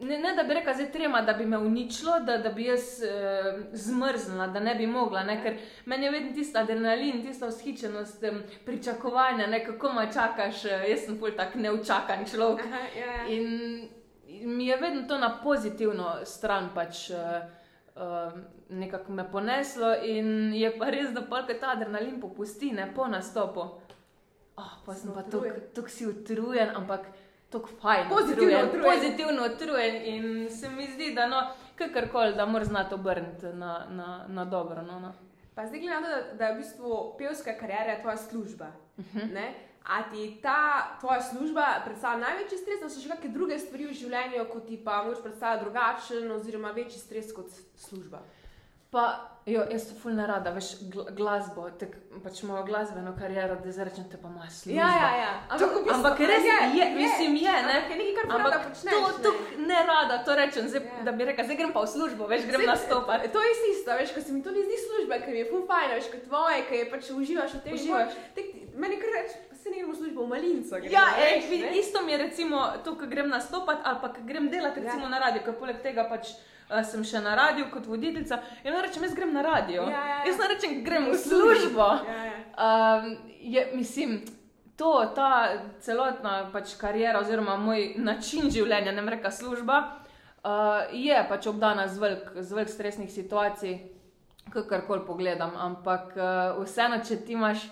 ne, 0.00 0.18
ne 0.18 0.34
da 0.34 0.42
bi 0.42 0.54
rekla, 0.54 0.74
zdaj 0.74 0.92
trema, 0.92 1.22
da 1.22 1.32
bi 1.32 1.46
me 1.46 1.58
uničilo, 1.58 2.20
da, 2.20 2.38
da 2.38 2.48
bi 2.48 2.64
jaz 2.64 3.02
eh, 3.02 3.10
zmrznila, 3.72 4.46
da 4.46 4.60
ne 4.60 4.74
bi 4.74 4.86
mogla, 4.86 5.22
ne? 5.22 5.42
ker 5.42 5.56
meni 5.84 6.04
je 6.04 6.10
vedno 6.10 6.32
tisti 6.32 6.58
adrenalin, 6.58 7.22
tista 7.22 7.46
vzhičenost, 7.46 8.22
em, 8.24 8.42
pričakovanja, 8.66 9.46
ne 9.46 9.64
kako 9.64 9.92
me 9.92 10.12
čakaš, 10.12 10.64
eh, 10.64 10.84
jaz 10.88 11.00
sem 11.00 11.18
bolj 11.18 11.36
tak 11.36 11.54
neučakan 11.54 12.26
človek. 12.30 12.66
Aha, 12.66 12.80
ja, 12.98 13.06
ja. 13.06 13.26
In 13.28 13.88
in 14.26 14.56
mi 14.56 14.66
je 14.66 14.76
vedno 14.76 15.02
to 15.08 15.18
na 15.18 15.40
pozitivno 15.42 16.16
stran 16.24 16.70
pač. 16.74 17.10
Uh, 17.10 17.16
Uh, 17.96 18.32
nekako 18.68 19.12
me 19.12 19.30
poneslo, 19.30 19.94
in 20.04 20.54
je 20.54 20.78
pa 20.78 20.90
res, 20.90 21.10
da 21.10 21.22
pa 21.22 21.42
ta 21.42 21.70
adrenalin 21.70 22.20
popusti, 22.20 22.72
ne 22.72 22.92
po 22.94 23.06
nastopu. 23.06 23.60
Oh, 24.56 24.72
pa 24.86 24.94
sem 24.94 25.02
Sem 25.02 25.12
pa 25.14 25.20
utrujen. 25.20 25.54
tako 25.74 25.88
si 25.88 26.06
utrujen, 26.06 26.68
ampak 26.74 27.00
tako 27.50 27.68
fajn. 27.80 28.08
Pozitivno 28.08 28.58
utrujen. 28.58 28.82
Pozitivno 28.84 29.46
utrujen 29.46 29.96
in 30.04 30.50
se 30.50 30.68
mi 30.68 30.86
zdi, 30.86 31.14
da 31.14 31.26
no, 31.26 31.42
kakorkoli, 31.76 32.34
da 32.34 32.46
moraš 32.46 32.66
znati 32.66 32.94
obrniti 32.94 33.46
na, 33.46 33.86
na, 33.90 34.24
na 34.28 34.44
dobro. 34.44 34.82
No, 34.82 35.00
no. 35.00 35.12
Pa 35.54 35.66
zdaj 35.66 35.80
gledam, 35.80 36.02
da, 36.02 36.34
da 36.34 36.46
je 36.46 36.54
v 36.54 36.58
bistvu 36.58 37.14
pevska 37.18 37.52
karijera 37.60 38.00
tvoja 38.00 38.16
služba. 38.16 38.66
Uh 38.98 39.04
Mhm. 39.04 39.18
-huh. 39.18 39.52
A 39.84 40.02
ti 40.02 40.38
ta 40.42 40.96
tvoja 41.00 41.20
služba 41.22 41.82
predstavlja 41.84 42.18
največji 42.20 42.58
stres, 42.58 42.82
ali 42.82 42.90
so 42.90 43.00
še 43.00 43.08
kakšne 43.08 43.30
druge 43.30 43.58
stvari 43.58 43.84
v 43.84 43.92
življenju, 43.92 44.46
ko 44.48 44.60
ti 44.60 44.78
pa 44.80 45.02
moraš 45.02 45.20
predstavljati 45.20 45.64
drugačen 45.64 46.32
oziroma 46.32 46.70
večji 46.72 46.98
stres 46.98 47.32
kot 47.32 47.52
služba? 47.78 48.22
Pa, 48.90 49.02
jo, 49.44 49.64
jaz 49.70 49.88
to 49.88 49.94
fulno 49.98 50.22
rada, 50.22 50.50
veš, 50.50 50.68
gl 50.86 51.02
glasbo, 51.10 51.64
tek, 51.74 51.96
pač 52.22 52.42
mojo 52.42 52.62
glasbeno 52.62 53.10
kariero, 53.18 53.56
da 53.58 53.72
zdaj 53.72 53.84
rečem, 53.84 54.04
te 54.06 54.16
pa 54.16 54.30
moja 54.30 54.46
služba. 54.48 54.78
Ja, 54.78 54.90
ja, 54.94 55.08
ja. 55.18 55.32
To, 55.58 55.66
v 55.66 55.80
bistvu- 55.82 55.94
ampak 55.96 56.20
res 56.22 56.44
je, 56.46 56.58
je, 56.78 56.86
mislim, 56.94 57.34
je, 57.36 57.54
ne? 57.60 57.74
Ampak 57.74 57.90
je 57.90 57.96
nekaj, 57.98 58.14
kar 58.20 58.36
Ampak 58.38 58.54
počneš. 58.68 58.94
to, 58.94 59.10
to 59.18 59.30
ne. 59.58 59.66
ne 59.66 59.80
rada, 59.82 60.20
to 60.22 60.30
rečem, 60.32 60.68
zdaj, 60.70 60.82
Ja. 60.86 61.02
da 61.02 61.12
bi 61.12 61.24
rekla, 61.24 61.44
zdaj 61.44 61.56
grem 61.56 61.72
pa 61.72 61.82
v 61.82 61.90
službo, 61.90 62.22
veš, 62.24 62.46
grem 62.46 62.62
Saj, 62.62 62.70
nastopati. 62.70 63.28
To 63.28 63.42
je 63.42 63.50
isto, 63.74 63.90
veš, 63.92 64.14
ko 64.14 64.20
se 64.20 64.32
mi 64.32 64.42
to 64.42 64.50
ne 64.50 64.62
zdi 64.62 64.78
služba, 64.80 65.18
ker 65.18 65.30
mi 65.30 65.38
je 65.38 65.50
ful 65.50 65.66
fajn, 65.66 65.90
veš, 65.92 66.06
kot 66.08 66.22
tvoje, 66.24 66.58
ki 66.62 66.74
je 66.76 66.86
pač 66.88 67.10
uživaš 67.10 67.50
v 67.50 67.60
tem. 67.60 67.74
Uživaš. 67.74 68.14
Tek, 68.38 68.46
meni 68.74 68.96
kar 68.96 69.10
reče, 69.12 69.34
pa 69.48 69.56
se 69.56 69.70
ne 69.70 69.76
gremo 69.76 69.94
službo 69.94 70.22
v 70.22 70.28
malinco. 70.28 70.76
gremo, 70.76 70.90
Ja, 70.90 71.04
ej, 71.18 71.46
vidi, 71.50 71.62
ne. 71.64 71.78
isto 71.78 72.02
mi 72.02 72.12
je 72.12 72.18
recimo 72.18 72.56
to, 72.84 72.94
ko 72.94 73.06
grem 73.06 73.28
nastopati 73.28 73.80
ali 73.84 73.98
pa 74.00 74.08
ko 74.08 74.20
grem 74.22 74.48
delati 74.48 74.80
recimo 74.80 75.02
Ja. 75.02 75.08
na 75.08 75.18
radio, 75.18 75.42
ker 75.42 75.54
poleg 75.54 75.80
tega 75.80 76.04
pač 76.04 76.28
uh, 76.30 76.82
sem 76.82 77.04
še 77.04 77.20
na 77.20 77.34
radiju 77.34 77.66
kot 77.70 77.86
voditeljica. 77.86 78.38
In 78.64 78.74
rečem, 78.76 79.02
jaz 79.02 79.14
grem 79.14 79.32
na 79.32 79.42
radio. 79.42 79.82
Ja, 79.82 79.90
ja, 79.90 80.06
ja. 80.08 80.22
Jaz 80.26 80.38
ne 80.38 80.48
rečem, 80.48 80.84
grem 80.84 81.06
v 81.06 81.16
službo. 81.16 81.88
Ja, 82.04 82.24
ja. 82.24 82.32
Um, 82.56 83.16
je, 83.40 83.70
mislim, 83.74 84.22
to, 84.76 85.12
ta 85.14 85.48
celotna 85.80 86.50
pač 86.52 86.74
karijera, 86.74 87.20
oziroma 87.20 87.56
moj 87.56 87.94
način 87.96 88.50
življenja, 88.50 88.92
ne 88.92 89.02
reka 89.08 89.30
služba, 89.30 89.78
uh, 90.42 90.50
je 90.92 91.26
pač 91.28 91.46
obdana 91.46 91.88
z 91.88 91.98
velik, 91.98 92.24
z 92.36 92.52
velik 92.52 92.68
stresnih 92.68 93.12
situacij, 93.12 93.78
kakorkoli 94.50 95.06
pogledam. 95.06 95.52
Ampak 95.56 96.12
uh, 96.16 96.64
vseeno, 96.64 96.98
če 97.00 97.16
ti 97.18 97.32
imaš 97.32 97.62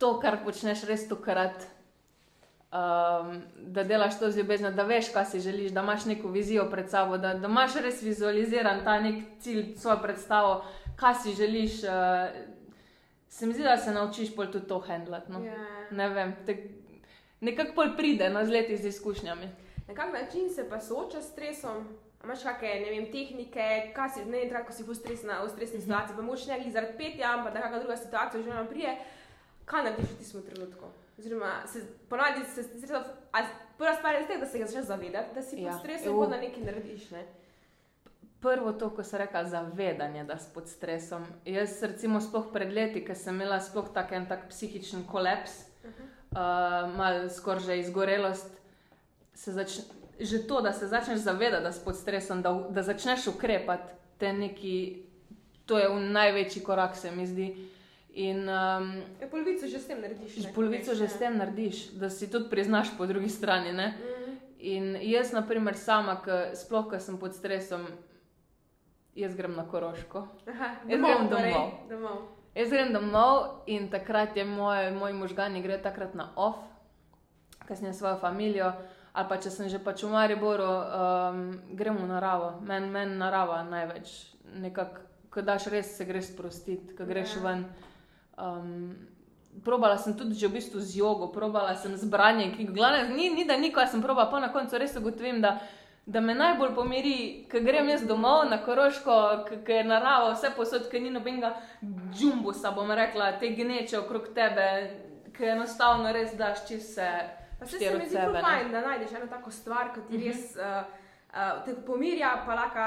to, 0.00 0.16
kar 0.22 0.40
počneš 0.44 0.86
res 0.88 1.06
tokrat. 1.08 1.68
Um, 2.70 3.40
da 3.74 3.82
delaš 3.82 4.20
to 4.20 4.28
z 4.30 4.38
ljubeznijo, 4.38 4.70
da 4.78 4.84
veš, 4.86 5.08
kaj 5.10 5.24
si 5.26 5.40
želiš, 5.42 5.72
da 5.74 5.82
imaš 5.82 6.04
neko 6.06 6.28
vizijo 6.30 6.68
pred 6.70 6.90
sabo, 6.90 7.18
da, 7.18 7.32
da 7.34 7.48
imaš 7.50 7.80
res 7.82 7.98
vizualiziran 8.02 8.84
ta 8.84 9.00
nek 9.02 9.24
cilj, 9.42 9.72
svojo 9.76 9.98
predstavo, 10.02 10.52
kaj 10.96 11.14
si 11.22 11.34
želiš. 11.34 11.82
Uh, 11.82 12.30
se 13.30 13.46
mi 13.46 13.54
zdi, 13.54 13.62
da 13.62 13.76
se 13.76 13.90
naučiš 13.90 14.36
pol 14.36 14.46
tudi 14.46 14.68
to 14.68 14.78
handlati. 14.78 15.32
No. 15.32 15.44
Ja. 15.44 15.56
Ne 15.90 16.08
vem, 16.08 16.36
nekako 17.40 17.74
pol 17.74 17.96
pride 17.96 18.30
no, 18.30 18.44
z 18.44 18.50
leti 18.50 18.76
z 18.76 18.86
izkušnjami. 18.86 19.50
Na 19.88 19.94
kak 19.94 20.12
način 20.12 20.50
se 20.54 20.68
pa 20.68 20.80
soočaš 20.80 21.22
s 21.22 21.32
stresom? 21.32 21.76
A 22.22 22.26
Imaš 22.26 22.42
kakšne, 22.42 22.80
ne 22.80 22.90
vem, 22.90 23.06
tehnike, 23.12 23.92
kaj 23.96 24.08
si, 24.14 24.24
ne 24.24 24.38
vem, 24.38 24.50
tako, 24.50 24.66
ko 24.68 24.72
si 24.76 24.84
v 24.84 24.94
stresni, 24.94 25.30
v 25.44 25.48
stresni 25.48 25.80
situaciji, 25.80 26.16
pa 26.16 26.22
moš 26.22 26.46
ne 26.46 26.58
glede 26.58 26.74
zaradi 26.74 26.98
petja, 26.98 27.30
ampak 27.32 27.54
da 27.54 27.62
kakšna 27.62 27.78
druga 27.80 27.96
situacija 27.96 28.42
že 28.42 28.50
nam 28.50 28.68
prije, 28.68 28.96
kaj 29.70 29.84
narediš 29.86 30.10
v 30.10 30.18
tistem 30.18 30.42
trenutku? 30.42 30.90
Oziroma, 31.18 31.66
se 31.66 31.82
ponavadi 32.08 32.44
se 32.54 32.62
stresa, 32.62 33.04
a 33.32 33.42
prva 33.78 33.94
stvar 33.96 34.14
je, 34.14 34.38
da 34.38 34.46
se 34.46 34.58
ga 34.58 34.66
začneš 34.66 34.84
zavedati, 34.84 35.34
da 35.34 35.42
si 35.42 35.62
Ja. 35.62 35.70
pod 35.70 35.80
stresom, 35.80 36.18
pa 36.20 36.26
da 36.26 36.40
nekaj 36.40 36.64
narediš, 36.64 37.10
ne? 37.10 37.26
Prvo 38.40 38.72
to, 38.72 38.90
ko 38.90 39.04
se 39.04 39.18
reka 39.18 39.44
zavedanje, 39.44 40.24
da 40.24 40.38
si 40.38 40.48
pod 40.54 40.68
stresom. 40.68 41.26
Jaz, 41.44 41.82
recimo, 41.82 42.20
sploh 42.20 42.48
pred 42.52 42.72
leti, 42.72 43.04
ker 43.04 43.16
sem 43.16 43.34
imela 43.34 43.60
sploh 43.60 43.92
tak 43.94 44.12
en 44.12 44.26
tak 44.28 44.48
psihičen 44.48 45.04
kolaps, 45.06 45.50
uh 45.84 45.90
-huh. 45.90 46.06
uh, 46.32 46.96
malo 46.96 47.28
skoraj 47.28 47.64
že 47.64 47.78
izgorelost, 47.78 48.50
se 49.34 49.52
začne. 49.52 49.84
Že 50.20 50.46
to, 50.46 50.60
da 50.60 50.72
se 50.72 50.86
začneš 50.86 51.18
zavedati, 51.18 51.62
da 51.62 51.72
si 51.72 51.80
pod 51.84 51.96
stresom, 51.96 52.42
da, 52.42 52.52
da 52.70 52.82
začneš 52.82 53.26
ukrepati, 53.26 53.92
te 54.18 54.32
neki, 54.32 55.02
to 55.66 55.78
je 55.78 56.00
največji 56.00 56.62
korak, 56.62 56.96
se 56.96 57.10
mi 57.10 57.26
zdi. 57.26 57.68
In 58.12 58.38
um, 58.40 58.86
Ja, 59.20 59.26
polovico 59.26 59.66
že 59.66 59.78
s 59.78 59.86
tem 59.86 60.00
narediš. 60.00 60.36
ne, 60.38 60.52
polovico 60.52 60.90
veš, 60.90 60.98
že 60.98 61.04
ne. 61.04 61.08
s 61.08 61.16
tem 61.16 61.36
narediš, 61.36 61.76
da 61.92 62.10
si 62.10 62.26
tudi 62.26 62.48
priznaš 62.48 62.96
po 62.96 63.06
drugi 63.06 63.28
strani. 63.28 63.72
Ne? 63.72 63.88
Mhm. 63.90 64.36
In 64.58 64.84
jaz, 65.02 65.32
na 65.32 65.42
primer, 65.42 65.74
sama, 65.74 66.16
k, 66.16 66.26
sploh, 66.54 66.84
ko 66.86 66.98
sem 66.98 67.16
pod 67.16 67.32
stresom, 67.32 67.86
jaz 69.14 69.34
grem 69.34 69.52
na 69.52 69.64
Koroško. 69.64 70.26
Aha, 70.44 70.68
Jaz 70.84 70.90
domov, 70.92 71.08
grem 71.08 71.28
torej, 71.28 71.52
domov. 71.52 71.70
domov. 71.88 72.18
Jaz 72.52 72.68
grem 72.68 72.92
domov 72.92 73.36
in 73.66 73.88
takrat 73.88 74.36
je 74.36 74.44
moj, 74.44 74.90
moj 74.92 75.12
možgani 75.14 75.62
gre 75.62 75.78
takrat 75.78 76.14
na 76.14 76.32
off, 76.36 76.58
kasneje 77.60 77.94
svojo 77.94 78.16
familijo. 78.16 78.72
ali 79.12 79.26
pa 79.28 79.36
če 79.36 79.50
sem 79.50 79.68
že 79.68 79.78
pač 79.78 80.02
v 80.02 80.08
Mariboru, 80.08 80.62
um, 80.62 81.38
gremo 81.72 81.98
v 82.00 82.08
naravo. 82.08 82.60
Meni 82.60 82.86
men 82.86 83.18
narava 83.18 83.62
največ, 83.64 84.06
nekako, 84.54 85.00
ko 85.28 85.42
daš 85.42 85.66
res 85.66 85.96
se 85.96 86.04
greš 86.04 86.24
sprostiti, 86.28 86.94
ko 86.94 87.04
greš 87.04 87.36
Ja. 87.36 87.42
ven. 87.42 87.64
Um, 88.40 88.96
probala 89.64 89.98
sem 89.98 90.16
tudi 90.16 90.34
že 90.34 90.48
v 90.48 90.56
bistvu 90.56 90.80
z 90.80 90.96
jogo, 90.96 91.28
probala 91.28 91.74
sem 91.76 91.96
z 91.96 92.06
branjem, 92.06 92.54
ki 92.54 92.64
glavne, 92.70 93.12
ni, 93.14 93.30
ni 93.30 93.44
da 93.44 93.56
nikoli 93.56 93.86
sem 93.86 94.02
probala, 94.02 94.30
pa 94.30 94.40
na 94.40 94.52
koncu 94.52 94.78
res 94.78 94.96
ugotovim, 94.96 95.40
da, 95.42 95.58
da 96.06 96.20
me 96.20 96.34
najbolj 96.34 96.74
pomiri, 96.74 97.16
ko 97.50 97.60
grem 97.60 97.90
jaz 97.92 98.06
domov 98.06 98.46
na 98.48 98.62
Koroško, 98.62 99.16
ker 99.66 99.82
je 99.82 99.84
narava 99.84 100.32
vse 100.32 100.54
posod, 100.56 100.88
ker 100.90 101.02
ni 101.02 101.10
nobenega 101.10 101.52
džumbusa, 102.14 102.72
bom 102.72 102.90
rekla, 102.90 103.34
te 103.42 103.52
gneče 103.52 104.00
okrog 104.00 104.30
tebe, 104.34 104.66
ker 105.36 105.56
enostavno 105.56 106.12
res 106.14 106.34
daš 106.38 106.64
čist 106.68 106.96
vse. 106.96 107.12
Pa 107.60 107.66
se 107.68 107.76
mi 107.76 108.06
zdi 108.08 108.16
sebe, 108.16 108.24
ful 108.24 108.38
ne. 108.38 108.40
fajn, 108.40 108.72
da 108.72 108.80
najdeš 108.86 109.18
eno 109.18 109.26
tako 109.28 109.50
stvar, 109.52 109.92
ki 109.92 110.06
ti 110.08 110.22
res 110.22 110.54
uh, 110.56 110.86
uh, 111.30 111.64
te 111.64 111.74
pomirja, 111.76 112.42
pa 112.46 112.54
lahko 112.54 112.86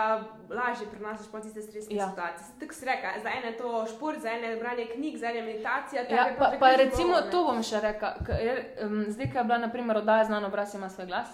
lažje 0.52 0.88
prenašaš 0.88 1.32
pa 1.32 1.40
tiste 1.40 1.62
stresne 1.62 1.96
Ja. 1.96 2.10
situacije. 2.10 2.46
Tako 2.60 2.74
si 2.74 2.86
reka, 2.86 3.08
za 3.20 3.30
ene 3.30 3.48
je 3.48 3.58
to 3.58 3.86
šport, 3.88 4.20
za 4.20 4.30
ene 4.30 4.48
je 4.48 4.58
branje 4.58 4.86
knjig, 4.88 5.18
za 5.18 5.28
ene 5.28 5.38
je 5.38 5.46
meditacija. 5.46 6.02
Ja, 6.04 6.28
pa, 6.40 6.52
pa 6.60 6.68
križ 6.68 6.78
recimo 6.80 7.14
ne. 7.16 7.32
to 7.32 7.44
bom 7.44 7.64
še 7.64 7.80
rekla. 7.82 8.16
k- 8.20 8.40
jer, 8.42 8.58
um, 8.82 9.06
Zdaj, 9.08 9.32
ko 9.32 9.38
je 9.38 9.44
bila 9.44 9.58
naprimer 9.60 9.98
oddaja 9.98 10.24
znano, 10.26 10.48
obraz 10.48 10.76
ima 10.76 10.90
svoj 10.90 11.06
glas. 11.08 11.28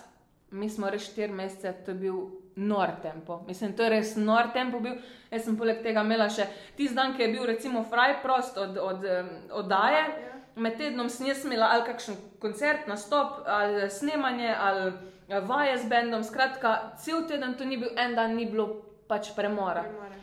Mi 0.51 0.70
smo 0.70 0.89
res 0.89 1.01
štiri 1.04 1.32
mesece, 1.32 1.74
to 1.75 1.92
je 1.92 1.96
bil 1.96 2.16
nor 2.58 2.89
tempo. 3.01 3.44
Mislim, 3.48 3.74
to 3.74 3.84
je 3.84 3.89
res 3.89 4.16
nor 4.18 4.48
tempo 4.54 4.80
bil. 4.80 4.96
Jaz 5.32 5.44
sem 5.44 5.58
poleg 5.58 5.84
tega 5.84 6.01
imela 6.01 6.25
še 6.28 6.48
tisti 6.75 6.96
dan, 6.96 7.13
ki 7.13 7.22
je 7.22 7.28
bil 7.30 7.46
recimo 7.46 7.84
fraj 7.84 8.22
prost 8.22 8.58
od, 8.58 8.78
od 8.80 9.04
um, 9.06 9.30
oddaje. 9.51 10.00
Ja. 10.00 10.34
Med 10.56 10.78
tednom 10.78 11.08
sem 11.10 11.28
jaz 11.28 11.46
imela 11.46 11.70
ali 11.72 11.86
kakšen 11.86 12.16
koncert, 12.39 12.88
nastop, 12.88 13.28
ali 13.48 13.89
snemanje, 13.89 14.56
ali 14.60 14.92
vaje 15.29 15.77
z 15.77 15.89
bendom. 15.89 16.24
Skratka, 16.24 16.93
cel 16.98 17.27
teden 17.27 17.53
to 17.57 17.65
ni 17.65 17.77
bil 17.77 17.93
en 17.98 18.15
dan, 18.15 18.36
ni 18.36 18.45
bilo 18.45 18.81
pač 19.07 19.31
premora. 19.36 19.83
Premora. 19.83 20.15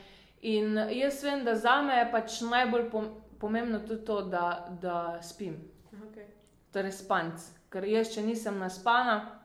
In 0.43 0.77
jaz 0.91 1.23
vem, 1.25 1.45
da 1.45 1.55
za 1.55 1.83
me 1.83 1.95
je 1.99 2.11
pač 2.13 2.41
najbolj 2.41 2.91
pom 2.91 3.09
pomembno 3.41 3.81
tudi 3.85 4.05
to, 4.05 4.23
da, 4.23 4.69
da 4.81 5.19
spim, 5.23 5.57
Okay. 6.07 6.25
torej 6.73 6.93
spanc. 6.93 7.43
Ker 7.69 7.85
jaz, 7.85 8.15
če 8.15 8.23
nisem 8.25 8.59
naspana, 8.59 9.41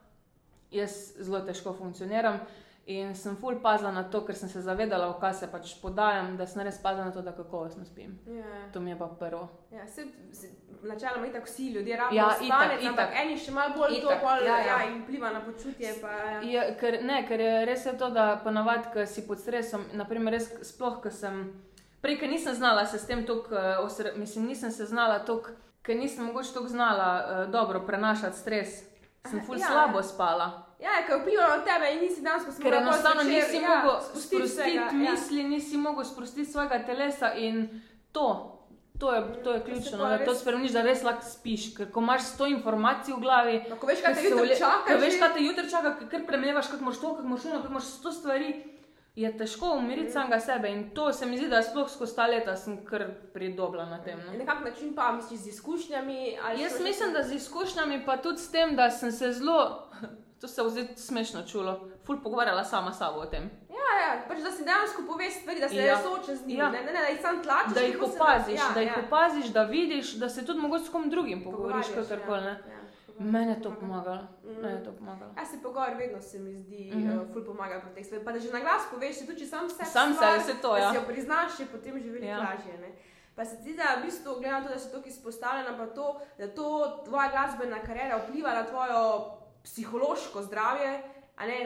jaz 0.72 1.14
zelo 1.20 1.42
težko 1.44 1.74
funkcioniram. 1.74 2.40
In 2.86 3.16
sem 3.16 3.36
ful 3.38 3.60
pazila 3.62 3.92
na 3.92 4.04
to, 4.10 4.24
ker 4.26 4.36
sem 4.36 4.50
se 4.50 4.62
zavedala, 4.62 5.12
v 5.12 5.20
kaj 5.22 5.34
se 5.34 5.48
pač 5.52 5.76
podajam, 5.82 6.34
da 6.38 6.48
sem 6.50 6.64
res 6.66 6.80
pazila 6.82 7.06
na 7.06 7.14
to, 7.14 7.22
da 7.22 7.32
kakovostno 7.32 7.86
spim. 7.86 8.18
Ja. 8.26 8.66
To 8.74 8.82
mi 8.82 8.90
je 8.90 8.98
pa 8.98 9.08
prvo. 9.20 9.48
Ja, 9.72 9.86
se, 9.88 10.08
se, 10.34 10.50
načeloma 10.84 11.28
itak 11.28 11.46
vsi 11.46 11.68
ljudje 11.68 11.98
rabijo 11.98 12.18
Ja, 12.18 12.28
ja, 12.42 12.46
itak, 12.46 12.84
ampak 12.90 13.14
eni 13.24 13.38
še 13.38 13.54
malo 13.54 13.78
bolj 13.78 14.02
to, 14.02 14.10
Itak, 14.10 14.22
pol, 14.22 14.46
ja, 14.46 14.58
ja, 14.58 14.66
ja. 14.66 14.80
ja. 14.82 14.90
in 14.90 15.04
vpliva 15.04 15.30
na 15.30 15.44
počutje. 15.46 15.94
Pa, 16.02 16.12
ja. 16.12 16.42
Je, 16.42 16.66
ker, 16.82 17.00
ne, 17.06 17.22
ker 17.28 17.46
je 17.46 17.66
res 17.70 17.86
je 17.86 17.94
to, 18.02 18.10
da 18.10 18.28
ponavadi, 18.44 18.90
ko 18.94 19.06
si 19.06 19.28
pod 19.28 19.40
stresom, 19.40 19.86
naprimer, 19.94 20.40
res, 20.40 20.50
sploh, 20.74 20.98
ko 21.04 21.14
sem 21.14 21.44
prej, 22.02 22.18
ker 22.18 22.34
nisem 22.34 22.58
znala 22.58 22.86
se 22.90 23.00
s 23.00 23.06
tem 23.06 23.26
tok, 23.30 23.52
mislim, 24.18 24.50
nisem 24.50 24.74
se 24.74 24.90
znala 24.90 25.22
tok, 25.26 25.54
ker 25.86 25.98
nisem 26.02 26.26
mogoče 26.26 26.58
tako 26.58 26.74
znala 26.74 27.12
uh, 27.22 27.52
dobro 27.54 27.86
prenašati 27.86 28.38
stres. 28.38 28.82
Sem 29.30 29.42
ful 29.46 29.58
ja, 29.58 29.68
slabo 29.68 30.00
ja. 30.00 30.04
spala. 30.04 30.48
Ja, 30.80 30.90
ker 31.06 31.16
je 31.16 31.22
vplivalo 31.22 31.58
na 31.58 31.64
tebe 31.64 31.92
in 31.94 32.00
nisi 32.00 32.22
danes, 32.22 32.48
si 32.50 32.62
Ker 32.62 32.74
enostavno 32.74 33.24
nisi 33.24 33.56
ja, 33.56 33.70
mogel 33.76 34.02
sprostiti 34.02 34.42
vsega, 34.44 34.72
ja. 34.82 34.92
misli, 34.92 35.44
nisi 35.44 35.78
mogel 35.78 36.04
sprostiti 36.04 36.46
svojega 36.46 36.80
telesa 36.86 37.34
in 37.34 37.82
to. 38.12 38.58
To 39.00 39.14
je, 39.14 39.22
to 39.44 39.52
je 39.52 39.60
To 39.60 39.66
ključno, 39.66 39.98
pa 39.98 40.10
da 40.10 40.26
to 40.26 40.32
res- 40.32 40.42
spremeniš, 40.42 40.72
da 40.72 40.82
res 40.82 41.04
lahko 41.04 41.26
spiš. 41.26 41.76
Ker 41.76 41.92
ko 41.92 42.00
imaš 42.00 42.22
sto 42.24 42.46
informacij 42.46 43.14
v 43.14 43.20
glavi, 43.20 43.56
No, 43.70 43.76
ko 43.76 43.88
veš, 43.88 44.02
kaj 44.02 44.14
te 44.14 44.22
jutri 44.24 44.58
čaka, 44.58 44.86
ko 44.88 44.98
veš, 44.98 45.16
kaj 45.20 45.34
te 45.34 45.42
jutri 45.42 45.70
čaka, 45.70 45.96
ker- 46.04 46.26
premlevaš, 46.28 46.68
kako 46.68 46.84
moraš 46.84 47.00
to, 47.00 47.16
kako 47.16 47.28
moraš 47.28 47.46
ono, 47.46 47.62
kako 47.62 47.74
moraš 47.74 47.88
sto 47.88 48.12
stvari. 48.12 48.50
Je 49.16 49.38
težko 49.38 49.72
umiriti 49.72 50.12
samega 50.12 50.40
sebe 50.40 50.70
in 50.70 50.90
to 50.92 51.14
se 51.14 51.26
mi 51.26 51.38
zdi, 51.38 51.48
da 51.48 51.62
sploh 51.62 51.90
skozi 51.90 52.16
ta 52.16 52.28
leta 52.28 52.56
sem 52.56 52.86
kar 52.86 53.04
pridobila 53.34 53.86
na 53.86 53.98
tem. 54.00 54.20
No. 54.22 54.34
Na 54.36 54.46
kak 54.48 54.64
način 54.64 54.96
pa 54.96 55.12
misliš 55.12 55.40
z 55.40 55.48
izkušnjami? 55.48 56.32
Jaz 56.58 56.78
že- 56.78 56.84
mislim, 56.84 57.14
da 57.14 57.24
z 57.24 57.34
izkušnjami, 57.34 58.06
pa 58.06 58.18
tudi 58.18 58.38
s 58.40 58.52
tem, 58.52 58.76
da 58.76 58.90
sem 58.92 59.12
se 59.12 59.32
zelo, 59.34 59.88
to 60.42 60.48
se 60.48 60.62
zdaj 60.66 60.88
smešno 60.98 61.44
čulo, 61.44 61.74
ful 62.06 62.18
pogovarjala 62.20 62.64
sama 62.66 62.92
s 62.92 62.98
sabo 62.98 63.20
o 63.20 63.26
tem. 63.26 63.50
Ja, 63.70 63.92
ja, 64.08 64.24
pač 64.28 64.38
da 64.40 64.52
si 64.52 64.64
dejansko 64.64 65.02
poveš 65.04 65.34
stvari, 65.34 65.60
da 65.60 65.70
se 65.70 65.76
Ja. 65.78 65.98
soočaš 66.00 66.36
z 66.38 66.46
njimi, 66.46 66.60
Ja. 66.60 66.70
ne, 66.70 66.80
ne, 66.80 66.94
ne, 66.94 67.02
da 67.02 67.08
jih 67.08 67.22
sam 67.22 67.44
tlačiš. 67.44 67.74
Da 67.74 67.80
jih 67.82 68.02
opaziš, 68.02 68.60
ja, 68.60 68.72
da 68.74 68.80
jih 68.82 68.92
ja. 68.92 69.04
opaziš, 69.06 69.46
da 69.48 69.64
vidiš, 69.66 70.14
da 70.14 70.30
se 70.30 70.46
tudi 70.46 70.60
mogoče 70.60 70.86
s 70.86 70.90
kom 70.90 71.10
drugim 71.10 71.44
pogovoriš, 71.44 71.86
kakorkoli. 71.90 72.42
ja, 72.42 72.50
ja. 72.50 72.81
Mene 73.20 73.52
je 73.52 73.62
to 73.62 73.72
pomagalo. 73.72 74.22
Mm. 74.44 74.62
Mene 74.62 74.84
to 74.84 74.92
pomagalo. 74.92 75.32
Ja, 75.38 75.46
se 75.46 75.58
pogovor 75.60 75.94
vedno 75.94 76.22
se 76.22 76.40
mi 76.40 76.54
zdi, 76.56 76.92
mm 76.94 76.98
Mhm. 76.98 77.10
-hmm. 77.10 77.22
uh, 77.22 77.34
ful 77.34 77.46
pomaga 77.46 77.80
pri 77.80 77.94
teh 77.94 78.06
stvareh. 78.06 78.26
Pa 78.26 78.32
da 78.32 78.40
že 78.40 78.52
na 78.52 78.60
glas 78.60 78.82
poveš, 78.92 79.20
tudi 79.20 79.40
če 79.40 79.46
sam 79.48 79.70
sebi 79.70 79.90
Sam 79.90 80.14
sebi, 80.14 80.44
saj 80.44 80.62
to, 80.62 80.72
da 80.72 80.78
ja. 80.78 80.90
si 80.90 80.96
jo 80.96 81.04
priznaš, 81.08 81.60
je 81.60 81.66
potem 81.66 82.00
že 82.00 82.10
veliko 82.10 82.28
Ja. 82.28 82.38
lažje. 82.40 82.78
Ne? 82.80 82.92
Pa 83.36 83.46
se 83.46 83.64
ti 83.64 83.74
da, 83.74 83.84
v 83.96 84.04
bistvu, 84.04 84.34
glede 84.34 84.52
na 84.52 84.64
to, 84.64 84.70
da 84.70 84.80
si 84.80 84.92
tako 84.92 85.08
izpostavljena, 85.08 85.78
pa 85.78 85.86
to, 85.88 86.06
da 86.38 86.48
to 86.50 86.68
tvoja 87.06 87.30
glasbena 87.30 87.80
karjera 87.80 88.18
vpliva 88.20 88.50
na 88.52 88.64
tvojo 88.64 89.00
psihološko 89.64 90.42
zdravje. 90.42 91.04
Ne, 91.48 91.58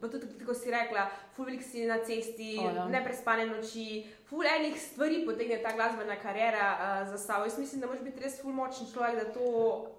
pa 0.00 0.08
tudi, 0.08 0.26
kot 0.46 0.56
si 0.56 0.70
rekla, 0.70 1.06
ful 1.36 1.44
velik 1.48 1.62
si 1.62 1.86
na 1.86 1.96
cesti, 2.06 2.56
O, 2.60 2.68
ja. 2.70 2.84
neprespane 2.88 3.46
noči, 3.46 4.04
ful 4.28 4.46
enih 4.46 4.76
stvari 4.80 5.24
potegne 5.26 5.58
ta 5.62 5.72
glasbena 5.74 6.16
karjera 6.22 6.68
uh, 6.72 7.08
za 7.08 7.18
sabo. 7.18 7.44
Jaz 7.44 7.58
mislim, 7.58 7.80
da 7.80 7.86
moraš 7.86 8.02
biti 8.04 8.22
res 8.22 8.40
ful 8.42 8.52
močen 8.52 8.86
človek, 8.92 9.16
da 9.16 9.32
to 9.32 9.46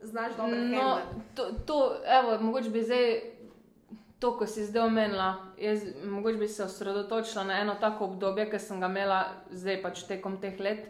znaš 0.01 0.35
dobro 0.37 0.55
No, 0.55 0.81
handlati. 0.81 1.21
to, 1.35 1.49
to, 1.65 1.79
evo, 2.19 2.37
mogoče 2.41 2.69
bi 2.69 2.83
zdaj 2.83 3.21
to, 4.19 4.37
ko 4.37 4.47
si 4.47 4.63
zdaj 4.65 4.87
omenila, 4.87 5.35
jaz 5.59 5.83
mogoče 6.03 6.37
bi 6.37 6.47
se 6.47 6.63
osredotočila 6.63 7.43
na 7.43 7.59
eno 7.61 7.75
tako 7.75 8.05
obdobje, 8.05 8.49
ki 8.51 8.59
sem 8.59 8.79
ga 8.79 8.87
imela 8.87 9.19
zdaj 9.51 9.81
pač 9.81 10.03
tekom 10.07 10.37
teh 10.41 10.59
let, 10.59 10.85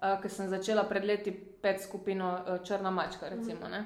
uh, 0.00 0.16
ko 0.22 0.28
sem 0.28 0.48
začela 0.48 0.84
pred 0.88 1.04
leti 1.04 1.30
pet 1.62 1.82
skupino 1.82 2.32
uh, 2.38 2.64
Črna 2.64 2.90
mačka, 2.90 3.28
recimo. 3.28 3.68
Ne? 3.68 3.84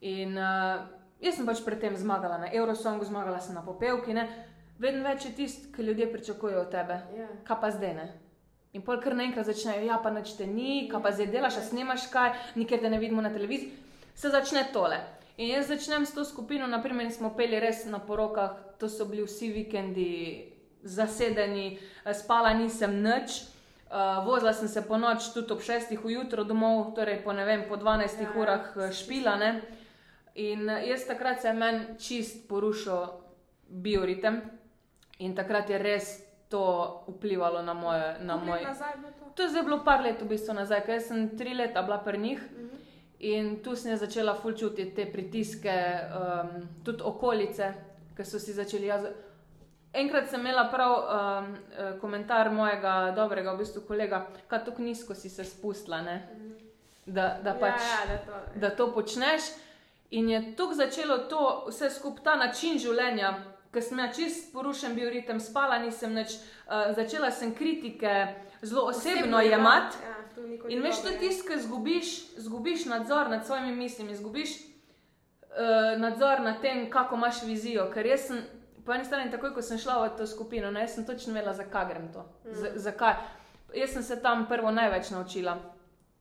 In 0.00 0.38
uh, 0.38 0.80
jaz 1.20 1.36
sem 1.36 1.46
pač 1.46 1.60
predtem 1.64 1.96
zmagala 1.96 2.38
na 2.38 2.48
Eurosongu, 2.52 3.04
zmagala 3.04 3.40
sem 3.40 3.54
na 3.54 3.62
popevki, 3.62 4.14
ne? 4.16 4.26
vedno 4.80 5.04
več 5.04 5.26
je 5.28 5.34
tisti, 5.36 5.68
ki 5.74 5.84
ljudje 5.84 6.08
pričakujejo 6.12 6.60
od 6.64 6.70
tebe. 6.72 7.00
Ja. 7.16 7.28
kaj 7.44 7.60
pa 7.60 7.70
zdaj 7.70 7.94
ne. 7.94 8.08
In 8.72 8.84
pol 8.86 9.00
kar 9.02 9.16
naenkrat 9.18 9.48
začnejo, 9.48 9.82
ja, 9.82 9.98
pa 9.98 10.12
nič 10.14 10.36
te 10.38 10.46
ni, 10.46 10.86
kaj 10.90 11.02
pa 11.02 11.10
zdaj 11.12 11.32
delaš, 11.32 11.58
a 11.58 11.64
snemaš 11.66 12.06
kaj, 12.12 12.36
nikjer 12.54 12.80
te 12.80 12.90
ne 12.90 13.00
vidimo 13.02 13.22
na 13.22 13.32
televiziji. 13.34 13.72
Se 14.14 14.30
začne 14.30 14.68
tole. 14.72 15.00
In 15.40 15.50
jaz 15.50 15.70
začnem 15.72 16.06
s 16.06 16.14
to 16.14 16.24
skupino, 16.24 16.68
naprimer, 16.70 17.10
smo 17.12 17.32
peli 17.34 17.58
res 17.60 17.82
na 17.90 17.98
porokah, 17.98 18.56
to 18.78 18.88
so 18.88 19.08
bili 19.10 19.24
vsi 19.26 19.50
vikendi 19.52 20.10
zasedeni, 20.82 21.78
eh, 22.04 22.14
spala 22.14 22.54
nisem 22.54 23.02
nič. 23.02 23.42
Uh, 23.90 24.22
vozila 24.22 24.52
sem 24.54 24.68
se 24.68 24.82
po 24.86 24.94
noč, 24.94 25.32
tudi 25.34 25.50
ob 25.50 25.58
6. 25.58 25.98
ujutro 26.04 26.44
domov, 26.44 26.94
torej 26.94 27.24
po, 27.24 27.32
ne 27.32 27.42
vem, 27.44 27.64
po 27.66 27.74
12 27.74 28.22
Ja, 28.22 28.28
ja. 28.28 28.34
urah 28.38 28.76
eh, 28.76 28.92
špila. 28.94 29.34
Ne? 29.36 29.79
In 30.34 30.68
eh, 30.68 30.86
jaz 30.88 31.06
takrat 31.06 31.40
se 31.42 31.48
je 31.48 31.54
meni 31.54 31.98
čist 31.98 32.48
porušil 32.48 33.06
bioritem, 33.68 34.40
in 35.18 35.34
takrat 35.34 35.70
je 35.70 35.78
res 35.78 36.10
to 36.48 36.62
vplivalo 37.08 37.62
na, 37.62 37.74
moje, 37.74 38.16
na 38.20 38.36
moj. 38.36 38.58
je 38.58 39.12
to? 39.18 39.24
To 39.34 39.42
je 39.42 39.48
zdaj 39.48 39.62
bilo 39.62 39.84
par 39.84 40.02
let 40.02 40.22
v 40.22 40.28
bistvu 40.28 40.54
nazaj, 40.54 40.84
ker 40.84 41.00
sem 41.00 41.36
tri 41.38 41.54
leta 41.54 41.82
bila 41.82 41.98
pri 41.98 42.18
njih 42.18 42.40
Mhm. 42.40 42.76
in 43.20 43.62
tu 43.62 43.76
sem 43.76 43.96
začela 43.96 44.34
ful 44.34 44.52
čutiti 44.52 44.94
te 44.94 45.06
pritiske, 45.06 45.74
um, 46.10 46.68
tudi 46.84 47.02
okolice, 47.04 47.72
ki 48.16 48.24
so 48.24 48.38
si 48.38 48.52
začeli 48.52 48.86
jaz. 48.86 49.04
Enkrat 49.92 50.28
sem 50.30 50.40
imela 50.40 50.68
prav 50.70 50.92
um, 50.92 51.56
komentar 52.00 52.50
mojega 52.50 53.12
dobrega 53.16 53.52
v 53.52 53.58
bistvu 53.58 53.82
kolega, 53.82 54.26
kaj 54.48 54.64
tako 54.64 54.82
nizko 54.82 55.14
si 55.14 55.28
se 55.28 55.44
spustila, 55.44 56.02
ne? 56.02 56.28
da, 57.06 57.40
da 57.44 57.54
pač 57.54 57.80
ja, 57.80 57.86
ja, 57.86 58.06
da 58.06 58.18
to, 58.18 58.60
da 58.60 58.70
to 58.70 58.92
počneš. 58.94 59.42
In 60.10 60.28
je 60.28 60.56
tako 60.56 60.74
začelo 60.74 61.18
to 61.18 61.64
vse 61.68 61.90
skupaj, 61.90 62.24
ta 62.24 62.36
način 62.36 62.78
življenja, 62.78 63.34
ki 63.72 63.82
sem 63.82 63.98
imela 63.98 64.12
čist 64.12 64.52
porušen 64.52 64.94
bil 64.94 65.10
ritem, 65.10 65.40
spala 65.40 65.78
nisem 65.78 66.14
več, 66.18 66.34
uh, 66.66 66.90
začela 66.96 67.30
sem 67.30 67.54
kritike 67.54 68.14
zelo 68.62 68.88
osebno 68.90 69.40
jemati. 69.40 69.96
Ja, 70.02 70.16
In 70.68 70.82
veš, 70.82 71.02
to 71.04 71.10
tisto, 71.20 71.44
ki 71.46 71.58
zgubiš, 71.60 72.10
zgubiš 72.40 72.86
nadzor 72.88 73.28
nad 73.30 73.46
svojimi 73.46 73.74
mislimi, 73.76 74.16
zgubiš 74.16 74.50
uh, 74.56 76.00
nadzor 76.00 76.40
nad 76.40 76.60
tem, 76.60 76.90
kako 76.90 77.14
imaš 77.14 77.42
vizijo. 77.42 77.90
Ker 77.94 78.06
jaz 78.06 78.26
sem, 78.30 78.40
po 78.86 78.94
eni 78.94 79.04
strani, 79.04 79.30
takoj 79.30 79.52
ko 79.54 79.62
sem 79.62 79.78
šla 79.78 79.98
v 80.06 80.16
to 80.18 80.26
skupino, 80.26 80.70
no, 80.70 80.80
jaz 80.80 80.94
sem 80.94 81.06
točno 81.06 81.34
vedela, 81.34 81.54
zakaj 81.54 81.86
grem 81.92 82.08
to. 82.12 82.24
Z, 82.44 82.72
zakaj. 82.76 83.14
Jaz 83.74 83.92
sem 83.94 84.02
se 84.02 84.22
tam 84.22 84.46
prvo 84.48 84.70
največ 84.70 85.10
naučila. 85.10 85.58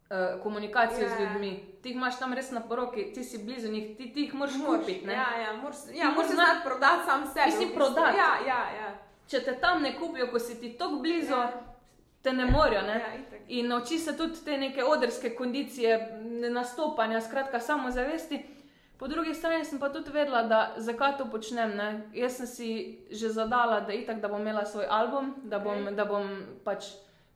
Uh, 0.10 0.42
komunikacijo 0.44 1.08
Ja. 1.08 1.16
z 1.16 1.20
ljudmi. 1.22 1.69
Ti 1.82 1.90
jih 1.90 1.96
imaš 1.96 2.20
tam 2.20 2.34
res 2.34 2.52
na 2.52 2.60
poroki, 2.62 3.14
ti 3.14 3.24
si 3.24 3.38
blizu 3.38 3.72
njih, 3.72 3.98
ti, 3.98 4.14
ti 4.14 4.22
jih 4.22 4.34
moraš 4.34 4.54
kupiti. 4.66 5.06
Ja, 5.08 5.40
ja, 5.40 5.54
moraš, 5.54 5.78
ja, 5.94 6.10
moraš 6.10 6.28
se 6.28 6.36
znati- 6.36 6.64
prodati 6.66 7.06
sam 7.06 7.26
sebi. 7.26 7.46
Ti 7.46 7.58
si 7.58 7.74
prodati. 7.76 8.18
Ja, 8.18 8.32
ja, 8.48 8.72
ja. 8.74 8.90
Če 9.28 9.40
te 9.40 9.60
tam 9.60 9.82
ne 9.82 9.96
kupijo, 9.96 10.28
ko 10.28 10.40
si 10.40 10.60
ti 10.60 10.74
tako 10.74 10.96
blizu, 10.96 11.32
Ja. 11.32 11.52
te 12.22 12.34
ne 12.34 12.46
morajo. 12.46 12.82
Ne? 12.82 13.00
Ja, 13.00 13.16
itak. 13.16 13.40
In 13.48 13.68
nauči 13.68 14.00
se 14.00 14.18
tudi 14.18 14.44
te 14.46 14.58
neke 14.58 14.84
odrske 14.84 15.30
kondicije, 15.32 16.20
nastopanja, 16.50 17.22
skratka, 17.22 17.60
samozavesti. 17.60 18.46
Po 18.98 19.08
drugi 19.08 19.34
strani 19.34 19.66
sem 19.66 19.80
pa 19.80 19.90
tudi 19.90 20.12
vedela, 20.12 20.44
da 20.44 20.74
zakaj 20.78 21.18
to 21.18 21.26
počnem. 21.26 21.72
Ne? 21.72 21.88
Jaz 22.14 22.34
sem 22.34 22.48
si 22.48 22.70
že 23.12 23.30
zadala, 23.30 23.80
da, 23.80 23.94
itak, 23.94 24.20
da 24.20 24.28
bom 24.28 24.42
imela 24.42 24.66
svoj 24.66 24.86
album, 24.90 25.36
da 25.44 25.60
bom, 25.60 25.84
Ok. 25.84 25.94
da 25.94 26.06
bom 26.06 26.28
pač 26.64 26.84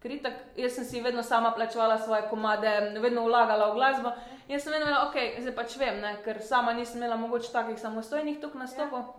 kritik. 0.03 0.33
Jaz 0.59 0.75
sem 0.75 0.85
si 0.85 1.01
vedno 1.01 1.23
sama 1.23 1.51
plačevala 1.55 1.97
svoje 1.97 2.27
komade, 2.29 2.71
vedno 2.99 3.23
vlagala 3.25 3.71
v 3.71 3.75
glasbo. 3.75 4.11
In 4.47 4.55
jaz 4.57 4.63
sem 4.63 4.73
vedno 4.75 5.07
ok, 5.07 5.15
zdaj 5.39 5.55
pač 5.55 5.77
vem, 5.79 6.01
ne? 6.03 6.17
ker 6.25 6.41
sama 6.41 6.73
nisem 6.73 6.99
imela 6.99 7.15
mogoče 7.17 7.51
takih 7.51 7.79
samostojnih 7.79 8.41
tuk 8.41 8.57
nastopov. 8.59 9.13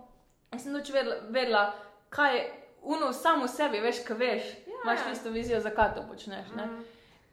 Ja. 0.53 0.59
Sem 0.59 0.73
tudi 0.73 0.93
vedela, 0.93 1.15
vedela, 1.29 1.63
kaj 2.09 2.37
je 2.37 2.43
uno 2.85 3.13
samo 3.13 3.47
sebi, 3.47 3.81
veš, 3.81 4.03
kaj 4.07 4.17
veš. 4.17 4.51
Ja, 4.67 4.81
Imaš 4.83 5.07
tisto 5.09 5.29
vizijo, 5.29 5.59
zakaj 5.59 5.95
to 5.95 6.05
počneš. 6.09 6.53
Ne? 6.55 6.65
Mm. 6.65 6.83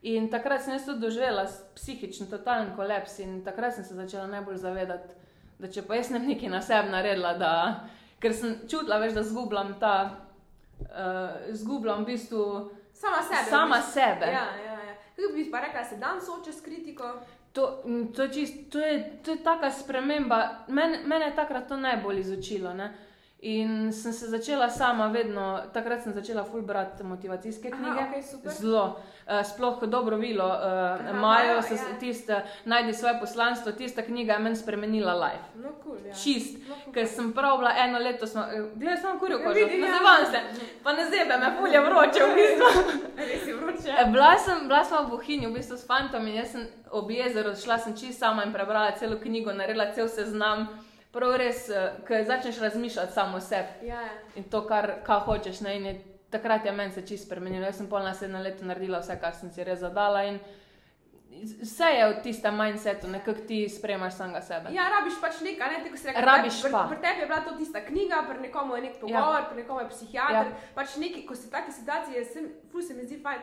In 0.03 0.31
takrat 0.31 0.65
sem 0.65 0.73
jaz 0.75 0.87
tudi 0.89 1.05
doživela 1.05 1.45
psihični 1.77 2.27
totalen 2.31 2.73
kolaps 2.77 3.19
in 3.23 3.43
takrat 3.45 3.75
sem 3.75 3.85
se 3.85 3.95
začela 3.95 4.27
najbolj 4.27 4.57
zavedati, 4.65 5.15
da 5.59 5.69
če 5.71 5.85
pa 5.87 5.95
jaz 5.95 6.11
ne 6.11 6.19
bi 6.19 6.33
nekaj 6.33 6.51
na 6.51 6.63
sebi 6.65 6.91
naredila, 6.91 7.37
da, 7.39 7.53
ker 8.19 8.35
sem 8.35 8.57
čutila, 8.67 8.99
veš, 8.99 9.15
da 9.15 9.23
zgubljam 9.23 9.77
ta, 9.81 9.95
uh, 10.81 11.53
zgubljam 11.55 12.03
v 12.03 12.15
bistvu 12.15 12.47
Sama 13.03 13.23
sebe. 13.23 13.51
sama 13.51 13.77
v 13.77 13.79
bistvu. 13.79 13.93
sebe. 13.93 14.27
Ja, 14.27 14.47
ja, 14.67 14.77
ja. 14.89 14.95
Kako 15.17 15.33
bi 15.35 15.51
pa 15.51 15.61
rekla, 15.61 15.85
se 15.85 15.97
dan 15.97 16.21
sooča 16.21 16.53
s 16.53 16.61
kritiko? 16.61 17.05
To, 17.53 17.83
to, 18.17 18.29
čist, 18.29 18.55
to, 18.71 18.79
je, 18.79 19.19
to 19.25 19.31
je 19.31 19.43
taka 19.45 19.71
sprememba. 19.71 20.65
Men, 20.69 20.97
mene 21.05 21.25
je 21.25 21.37
takrat 21.37 21.69
to 21.69 21.77
najbolj 21.77 22.21
izučilo. 22.21 22.75
Ne? 22.75 22.95
In 23.43 23.93
sem 23.93 24.13
se 24.13 24.27
začela 24.31 24.69
sama 24.71 25.09
vedno, 25.09 25.61
takrat 25.73 26.03
sem 26.03 26.13
začela 26.13 26.45
ful 26.45 26.63
brati 26.63 27.03
motivacijske 27.03 27.71
Aha, 27.73 27.77
knjige. 27.83 28.05
okej, 28.09 28.23
super. 28.23 28.53
Zelo. 28.53 28.85
Uh, 29.27 29.43
sploh 29.47 29.81
dobro 29.87 30.17
vilo, 30.17 30.47
uh, 30.47 30.55
Aha, 30.55 31.13
Majo, 31.13 31.49
Majo, 31.49 31.63
se, 31.63 31.75
ja. 31.75 31.99
tista, 32.01 32.43
najdi 32.65 32.93
svoje 32.95 33.21
poslanstvo, 33.21 33.73
tista 33.73 34.03
knjiga 34.03 34.33
je 34.33 34.39
meni 34.39 34.57
spremenila 34.57 35.15
life. 35.15 35.45
No, 35.55 35.69
cool, 35.83 35.97
ja. 36.07 36.15
Čist. 36.15 36.59
No, 36.69 36.75
cool. 36.85 36.95
Ker 36.95 37.07
sem 37.07 37.33
prav 37.33 37.59
bila 37.59 37.73
eno 37.79 37.99
leto, 37.99 38.27
smo, 38.27 38.43
eh, 38.43 38.63
gledaj, 38.75 38.97
sem 38.97 39.19
kuril 39.19 39.39
Ja, 39.41 39.45
kožo, 39.47 39.55
vidim, 39.55 39.81
ne 39.81 39.87
ja. 39.87 39.93
zavam 39.99 40.27
se, 40.31 40.67
pa 40.83 40.93
ne 40.93 41.05
zebe 41.11 41.39
me, 41.39 41.51
fulje 41.59 41.81
vroče 41.81 42.21
v 42.23 42.35
bistvu. 42.35 42.71
Res 43.27 43.47
je 43.47 43.55
vroče. 43.55 43.97
Bila 44.13 44.39
sem, 44.39 44.69
bila 44.69 44.85
sem 44.85 45.05
v 45.07 45.11
Bohinju, 45.11 45.51
v 45.51 45.55
bistvu 45.55 45.77
s 45.77 45.87
fantom 45.87 46.27
in 46.27 46.35
jaz 46.35 46.53
sem 46.53 46.67
ob 46.91 47.11
jezeru 47.11 47.57
šla 47.57 47.79
sem 47.79 47.97
čist 47.97 48.19
sama 48.19 48.45
in 48.47 48.53
prebrala 48.53 48.95
celo 48.95 49.19
knjigo, 49.19 49.53
naredila 49.53 49.91
cel 49.93 50.09
seznam. 50.09 50.69
Prav 51.13 51.35
res, 51.37 51.67
ker 52.09 52.25
začneš 52.25 52.59
razmišljati 52.63 53.13
samo 53.13 53.37
o 53.37 53.41
sebi 53.41 53.89
Ja, 53.89 54.01
ja. 54.01 54.17
in 54.37 54.45
to, 54.49 54.63
kar, 54.67 55.03
kar 55.05 55.27
hočeš. 55.27 55.61
Ne, 55.61 55.77
je, 55.77 55.95
takrat 56.33 56.65
je 56.65 56.73
meni 56.73 56.93
se 56.93 57.07
čist 57.07 57.27
spremenilo. 57.27 57.67
Jaz 57.69 57.77
sem 57.83 57.89
pol 57.89 58.01
na 58.01 58.15
sedem 58.17 58.41
let 58.41 58.63
naredila 58.65 59.03
vse, 59.03 59.19
kar 59.21 59.37
sem 59.37 59.53
si 59.53 59.65
res 59.65 59.83
zadala. 59.85 60.25
In 60.31 60.41
vse 61.63 61.91
je 61.97 62.09
v 62.09 62.17
tistem 62.25 62.57
mindsetu, 62.57 63.09
nekako 63.09 63.45
ti 63.49 63.69
spremaš 63.69 64.17
samega 64.21 64.41
sebe. 64.41 64.73
Ja, 64.73 64.89
rabiš 64.93 65.21
pač 65.21 65.41
nekaj, 65.45 65.73
ne 65.73 65.85
tako 65.85 65.97
se 65.97 66.09
reče. 66.09 66.25
Rabiš 66.27 66.61
pa. 66.73 66.87
Pri 66.89 67.01
tebi 67.05 67.21
je 67.21 67.27
bila 67.27 67.41
to 67.45 67.57
tista 67.57 67.85
knjiga, 67.85 68.25
pri 68.29 68.41
nekomu 68.49 68.77
je 68.77 68.83
nek 68.83 69.01
pogovor, 69.01 69.41
ja. 69.41 69.47
pri 69.51 69.63
nekomu 69.63 69.81
je 69.81 69.89
psihiater. 69.89 70.49
Ja. 70.49 70.57
Ja. 70.57 70.73
Pač 70.75 70.97
neki, 70.97 71.27
ko 71.29 71.37
si 71.37 71.49
v 71.49 71.55
taki 71.57 71.73
situaciji, 71.73 72.25
sem, 72.25 72.49
ful 72.73 72.83
se 72.83 72.95
mi 72.95 73.07
zdi 73.07 73.21
fajn, 73.21 73.41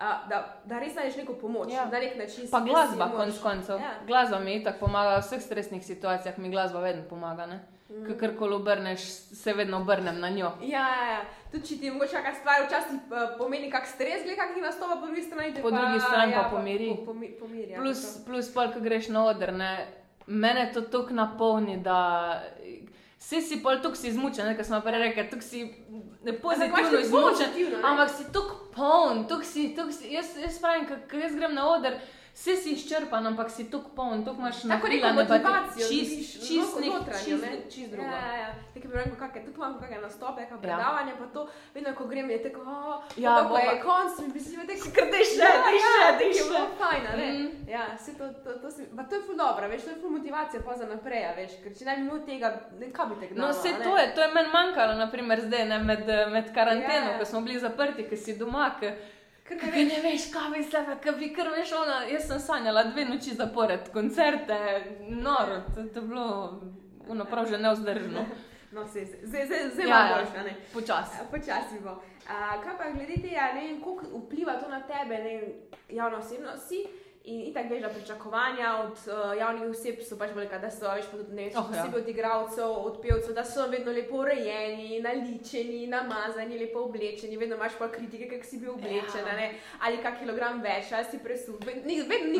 uh, 0.00 0.28
da, 0.28 0.60
da 0.64 0.78
res 0.78 0.94
najdeš 0.94 1.16
neko 1.16 1.34
pomoč. 1.34 1.72
Ja. 1.72 1.74
Ja. 1.74 1.88
Na 1.92 1.98
nek 1.98 2.16
način. 2.16 2.48
Pa 2.50 2.60
glasba, 2.60 3.10
moraš- 3.16 3.42
koncev. 3.42 3.80
Ja. 3.80 3.94
Glasba 4.06 4.38
mi 4.38 4.64
tako 4.64 4.86
pomaga 4.86 5.16
v 5.16 5.20
vseh 5.20 5.42
stresnih 5.42 5.84
situacijah, 5.86 6.38
mi 6.38 6.50
glasba 6.50 6.80
vedno 6.80 7.02
pomaga. 7.10 7.46
Mm. 7.46 8.18
Kar 8.20 8.36
koli 8.38 8.54
obrneš, 8.54 9.00
se 9.32 9.52
vedno 9.52 9.76
obrnem 9.76 10.20
na 10.20 10.28
njo. 10.28 10.52
Ja, 10.62 10.88
ja, 10.88 11.10
ja. 11.12 11.20
Tudi 11.52 11.66
če 11.66 11.76
ti 11.78 11.86
je 11.86 11.92
mogoče 11.92 12.12
kakšna 12.12 12.34
stvar 12.40 12.66
včasih 12.66 12.94
uh, 12.94 13.38
pomeni 13.38 13.70
kak 13.70 13.86
stres, 13.86 14.22
glede 14.24 14.36
kakih 14.36 14.62
nastopa, 14.62 15.00
po 15.00 15.06
drugi 15.06 15.22
strani 15.22 15.54
te 15.54 15.62
Po 15.62 15.70
pa, 15.70 15.76
drugi 15.76 16.00
strani 16.00 16.32
pa 16.32 16.38
ja, 16.38 16.48
pomiri. 16.50 16.88
Po, 16.96 17.04
pomi, 17.04 17.30
pomiri 17.40 17.70
ja, 17.72 17.80
Plus, 17.80 18.18
plus 18.26 18.52
pol, 18.54 18.68
ko 18.72 18.80
greš 18.80 19.08
na 19.08 19.24
oder, 19.24 19.52
ne, 19.52 19.86
mene 20.26 20.70
to 20.74 20.80
tako 20.80 21.16
napolni, 21.16 21.78
da 21.82 21.98
vsi 23.18 23.42
si 23.42 23.62
pol 23.62 23.80
tukaj 23.82 24.10
izmučen, 24.10 24.52
ker 24.56 24.64
smo 24.66 24.80
prej 24.84 25.00
rekli, 25.02 25.26
tukaj 25.30 25.46
si 25.46 25.64
pozitivno 26.42 27.00
izmučen. 27.00 27.74
Ampak 27.84 28.10
si 28.14 28.28
tukaj 28.32 28.58
poln, 28.76 29.26
tukaj 29.28 29.46
si, 29.46 29.68
tukaj 29.76 29.92
si, 29.92 30.12
jaz, 30.14 30.36
jaz 30.42 30.60
pravim, 30.62 30.86
ko 31.10 31.16
jaz 31.22 31.34
grem 31.36 31.54
na 31.54 31.66
oder. 31.74 31.98
Vsi 32.38 32.54
si 32.56 32.70
izčrpan, 32.72 33.26
ampak 33.26 33.50
si 33.50 33.64
tukaj 33.66 33.90
poln, 33.92 34.20
tukaj 34.22 34.38
imaš 34.38 34.56
Tako 34.56 34.68
neko 34.68 34.86
napilane 34.86 35.16
bateri- 35.18 35.42
motivacijo, 35.42 35.86
čist, 35.88 36.14
čist, 36.40 36.74
nek- 36.76 36.92
notranjo, 36.92 37.36
ne? 37.36 37.48
čist, 37.50 37.66
čist 37.68 37.90
drugo. 37.90 38.06
Ja, 38.06 38.20
ja, 38.24 38.36
ja. 38.38 38.50
Tako 38.74 38.86
bi 38.86 38.94
rekel, 38.94 39.16
kakšne, 39.16 39.40
tukaj 39.44 39.58
imam 39.60 39.74
kakšne 39.76 39.98
nastope, 40.00 40.40
kakšne 40.42 40.56
Ja. 40.56 40.62
predavanja, 40.68 41.12
pa 41.18 41.26
to, 41.28 41.40
vedno 41.74 41.90
ko 41.92 42.04
grem, 42.06 42.30
je 42.30 42.38
tako, 42.40 42.60
oh, 42.62 42.94
Ja, 43.16 43.32
ja, 43.32 43.42
ko 43.44 43.58
je 43.58 43.80
konc, 43.82 44.12
mi 44.18 44.28
bi 44.28 44.40
si 44.40 44.54
vedel, 44.56 44.76
Kar 44.88 45.06
daj 45.08 45.24
še, 45.24 45.36
daj 45.60 45.78
še, 45.80 45.92
ja, 45.96 46.10
daj 46.12 46.28
je 46.28 46.34
še. 46.34 46.44
bilo 46.44 46.62
fajn, 46.78 47.02
a 47.04 47.16
ne? 47.16 47.26
Mm. 47.32 47.50
Ja, 47.68 47.98
se 47.98 48.10
to, 48.14 48.24
to, 48.38 48.50
to, 48.56 48.70
si, 48.70 48.86
pa 48.88 49.02
to 49.02 49.14
je 49.14 49.22
ful 49.22 49.36
dobro, 49.36 49.68
veš, 49.68 49.82
to 49.82 49.90
je 49.90 49.96
ful 49.96 50.10
motivacija 50.10 50.62
pa 50.62 50.76
za 50.76 50.86
naprej, 50.86 51.22
a 51.24 51.34
veš, 51.34 51.52
ker 51.58 51.72
če 51.72 51.84
ne 51.84 51.92
bi 51.92 52.02
imel 52.02 52.20
tega, 52.24 52.48
kaj 52.92 53.06
bi 53.08 53.14
te 53.16 53.26
gnalo, 53.26 53.42
No, 53.42 53.52
vse 53.52 53.70
to 53.80 53.92
je, 53.96 54.06
to 54.14 54.20
je 54.20 54.30
meni 54.30 54.50
manjkalo, 54.50 54.94
naprimer 54.96 55.38
zdaj, 55.42 55.64
ne, 55.66 55.78
med, 55.80 56.06
med 56.30 56.54
karanteno, 56.54 56.86
Ja, 57.04 57.12
ja. 57.12 57.18
ko 57.18 57.24
smo 57.26 57.42
bili 57.42 57.58
zaprti, 57.58 58.02
ker 58.04 58.18
si 58.18 58.36
doma, 58.36 58.70
ker 58.78 58.94
Ker 59.48 59.62
ne 59.72 59.84
ne 59.84 60.00
veš, 60.02 60.26
kaj 60.32 60.50
bi 60.54 60.62
se, 60.62 60.82
kaj 61.02 61.12
bi 61.16 61.30
kar 61.34 61.48
veš, 61.48 61.72
ona, 61.72 62.02
jaz 62.04 62.26
sem 62.28 62.40
sanjala 62.40 62.82
dve 62.90 63.04
noči 63.04 63.34
zapored, 63.34 63.88
koncerte, 63.92 64.58
noro, 65.08 65.62
to, 65.74 65.86
to 65.94 66.00
je 66.00 66.06
bilo, 66.06 66.26
ono 67.08 67.24
prav 67.24 67.46
že 67.48 67.58
neozdržno, 67.58 68.26
no, 68.72 68.84
zdaj, 68.86 69.06
Ja, 69.78 69.86
ja, 69.88 70.06
ja. 70.08 70.18
boš, 70.24 70.34
a 70.36 70.42
ne? 70.42 70.54
počasi. 70.72 71.16
Ja, 71.18 71.24
Počasi 71.30 71.80
bo. 71.84 71.96
A, 72.28 72.60
kaj 72.60 72.76
pa 72.78 72.90
glede 72.92 73.16
tega, 73.22 73.52
ne 73.54 73.60
vem, 73.66 73.80
koliko 73.80 74.18
vpliva 74.18 74.58
to 74.60 74.68
na 74.68 74.80
tebe, 74.84 75.16
ne 75.18 75.36
vem, 75.40 75.52
javna 75.88 76.18
osebnost 76.18 76.68
si. 76.68 76.84
In 77.24 77.54
tako 77.54 77.68
veš, 77.68 77.82
da 77.82 77.88
pričakovanja 77.88 78.76
od 78.78 78.96
uh, 79.04 79.38
javnih 79.38 79.62
oseb 79.68 79.98
so 80.00 80.16
pač 80.16 80.30
velika, 80.32 80.58
da 80.58 80.70
so, 80.70 80.80
pa 80.80 81.16
tudi 81.16 81.34
ne 81.34 81.46
Oh, 81.48 81.52
ja. 81.52 81.60
posebej 81.62 82.00
od 82.00 82.08
igralcev, 82.08 82.64
od 82.80 83.02
pevcev, 83.02 83.34
da 83.34 83.44
so 83.44 83.66
vedno 83.66 83.92
lepo 83.92 84.16
urejeni, 84.16 85.00
naličeni, 85.00 85.86
namazani, 85.86 86.58
lepo 86.58 86.80
oblečeni, 86.80 87.36
vedno 87.36 87.56
imaš 87.56 87.72
pa 87.78 87.88
kritike, 87.88 88.28
kako 88.28 88.44
si 88.44 88.58
bil 88.58 88.70
oblečen, 88.70 89.26
Ja. 89.26 89.50
ali 89.80 89.98
kak 89.98 90.18
kilogram 90.18 90.62
več, 90.62 90.92
ali 90.92 91.04
si 91.04 91.18
presul. 91.18 91.58
Ved, 91.60 91.76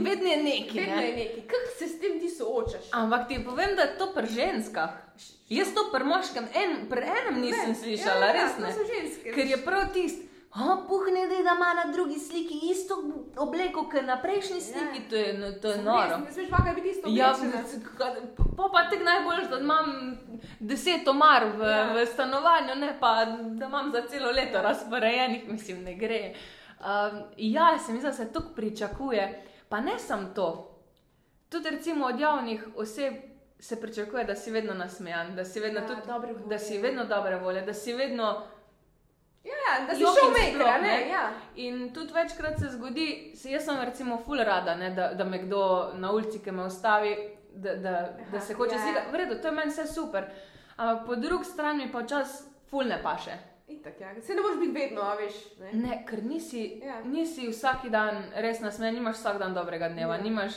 Vedno 0.01 0.29
je 0.29 0.43
neki, 0.43 0.81
vedno 0.81 0.97
ne? 0.97 1.07
je 1.07 1.17
neki. 1.17 1.41
Kako 1.43 1.79
se 1.79 1.89
s 1.89 2.01
tem 2.01 2.21
ti 2.21 2.31
soočaš? 2.31 2.89
Ampak 2.93 3.29
ti 3.29 3.45
povem, 3.45 3.77
da 3.77 3.83
je 3.83 3.99
to 3.99 4.13
pri 4.15 4.27
ženskah. 4.29 4.91
Jaz 5.49 5.75
to 5.75 5.91
pri 5.93 6.05
moškem, 6.05 6.49
en, 6.55 6.89
pri 6.89 7.01
enem 7.03 7.41
nisem 7.41 7.69
Ne, 7.69 7.75
slišala, 7.77 8.27
ja, 8.27 8.33
res 8.35 8.53
ja, 8.53 8.59
ne. 8.59 8.67
to 8.67 8.73
so 8.75 8.85
ženske. 8.87 9.33
Ker 9.33 9.47
je 9.47 9.59
prav 9.59 9.93
tisti. 9.93 10.25
O, 10.51 10.89
puhne, 10.89 11.27
da 11.29 11.35
ima 11.35 11.75
na 11.77 11.93
drugi 11.93 12.19
sliki 12.19 12.61
isto 12.63 12.95
obleko, 13.37 13.83
kot 13.83 14.03
na 14.03 14.17
prejšnji 14.17 14.61
sliki, 14.61 15.09
to 15.11 15.17
je, 15.17 15.35
no, 15.35 15.53
to 15.53 15.69
je 15.69 15.83
noro. 15.83 16.17
Ne 16.19 16.33
smeš 16.33 16.51
pa 16.51 16.57
kaj 16.57 16.75
biti 16.75 16.89
isto 16.89 17.09
Ja, 17.11 17.33
oblečena. 17.33 17.63
pa, 18.57 18.69
pa 18.73 18.91
tako 18.91 19.05
najbolj, 19.05 19.49
da 19.51 19.59
imam 19.59 20.19
deset 20.61 21.09
omar 21.09 21.45
v, 21.47 21.63
ja. 21.63 21.69
Ja. 21.69 21.93
v 21.95 22.07
stanovanju, 22.07 22.75
ne 22.77 22.97
pa 23.01 23.25
da 23.51 23.67
imam 23.67 23.93
za 23.93 24.03
celo 24.03 24.31
leto 24.31 24.63
razporejenih, 24.63 25.49
mislim, 25.49 25.83
ne 25.83 25.95
gre. 25.95 26.35
Um, 26.81 26.87
ja, 27.37 27.79
se 27.79 27.93
mi 27.93 27.99
zdi, 27.99 28.07
da 28.07 28.13
se 28.13 28.33
to 28.33 28.41
pričakuje. 28.57 29.29
Pa 29.69 29.81
ne 29.81 29.99
samo 29.99 30.29
to. 30.29 30.75
Tudi 31.49 31.71
recimo 31.71 32.07
od 32.07 32.21
javnih 32.21 32.69
oseb 32.77 33.15
se 33.59 33.81
pričakuje, 33.81 34.25
da 34.25 34.35
si 34.35 34.51
vedno 34.51 34.75
nasmejan, 34.75 35.37
da 35.37 35.45
si 35.45 35.61
vedno, 35.61 35.81
Ja, 35.81 35.87
tudi, 35.87 36.01
dobre 36.07 36.33
volje. 36.33 36.47
da 36.47 36.59
si 36.59 36.79
vedno 36.79 37.05
dobre 37.07 37.37
volje, 37.37 37.63
da 37.63 37.75
si 37.75 37.93
vedno. 37.93 38.43
Ja, 39.45 39.87
da 39.87 39.95
si 39.95 40.03
Joking 40.03 40.19
šel 40.19 40.31
maker, 40.31 40.55
sploh, 40.55 40.69
a 40.69 40.79
ne? 40.79 40.89
ne? 40.89 41.09
Ja. 41.09 41.31
In 41.57 41.95
tudi 41.95 42.13
večkrat 42.13 42.59
se 42.59 42.69
zgodi, 42.69 43.33
se 43.37 43.51
jaz 43.51 43.65
sem 43.65 43.81
recimo 43.81 44.19
ful 44.19 44.39
rada, 44.39 44.75
ne, 44.75 44.91
da, 44.91 45.15
da 45.15 45.25
me 45.25 45.39
kdo 45.39 45.61
na 45.95 46.13
ulici, 46.13 46.39
ki 46.39 46.51
me 46.51 46.65
ustavi, 46.65 47.17
da, 47.55 47.75
da, 47.75 47.93
da 48.33 48.41
se 48.41 48.55
hoče 48.55 48.75
ja. 48.75 48.83
slikati. 48.83 49.11
V 49.11 49.17
redu, 49.17 49.35
to 49.43 49.49
je 49.49 49.53
meni 49.53 49.71
vse 49.71 49.87
super. 49.87 50.25
Ampak 50.77 51.07
po 51.07 51.17
drugi 51.17 51.45
strani 51.45 51.93
pa 51.93 51.99
včasih 51.99 52.47
ful 52.67 52.85
ne 52.85 53.01
paše. 53.03 53.33
Itak, 53.69 54.01
ja. 54.01 54.21
Se 54.21 54.35
ne 54.35 54.43
moreš 54.43 54.59
biti 54.59 54.73
vedno, 54.73 55.01
a 55.03 55.15
veš. 55.15 55.35
Ne? 55.61 55.73
Ne, 55.73 56.05
ker 56.07 56.23
nisi, 56.25 56.81
Ja. 56.85 57.01
nisi 57.05 57.49
vsak 57.49 57.87
dan 57.87 58.23
res 58.35 58.61
nasmejan, 58.61 58.95
nimaš 58.95 59.17
vsak 59.17 59.39
dan 59.39 59.55
dobrega 59.55 59.89
dneva, 59.89 60.15
Ja. 60.15 60.23
nimaš, 60.23 60.53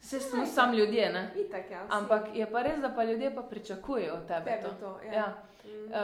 vse 0.00 0.20
smo 0.20 0.42
Ja, 0.42 0.46
sam 0.46 0.72
ljudje, 0.72 1.12
ne. 1.12 1.30
Itak, 1.36 1.70
ja. 1.70 1.82
vsi. 1.84 1.92
Ampak 1.92 2.22
je 2.34 2.50
pa 2.50 2.62
res, 2.62 2.78
da 2.78 2.88
pa 2.88 3.04
ljudje 3.04 3.34
pa 3.34 3.42
pričakujejo 3.42 4.14
od 4.14 4.26
tebe 4.26 4.44
Tebe 4.44 4.62
to. 4.62 4.68
to, 4.70 5.00
ja. 5.06 5.12
Ja. 5.12 5.42
Uh, 5.86 5.94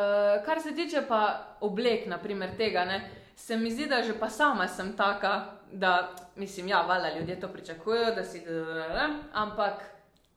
kar 0.44 0.60
se 0.60 0.72
tiče 0.72 1.02
pa 1.02 1.20
oblek, 1.60 2.06
naprimer 2.06 2.56
tega, 2.56 2.84
ne, 2.84 2.96
se 3.36 3.56
mi 3.56 3.70
zdi, 3.70 3.86
da 3.86 4.02
že 4.02 4.14
pa 4.14 4.28
sama 4.30 4.68
sem 4.68 4.92
taka, 4.92 5.32
da 5.72 5.90
mislim, 6.36 6.68
ja, 6.68 6.80
valjda 6.82 7.10
ljudje 7.10 7.40
to 7.40 7.48
pričakujejo, 7.48 8.14
da 8.14 8.24
si 8.24 8.40
da, 8.40 9.08
ampak 9.34 9.72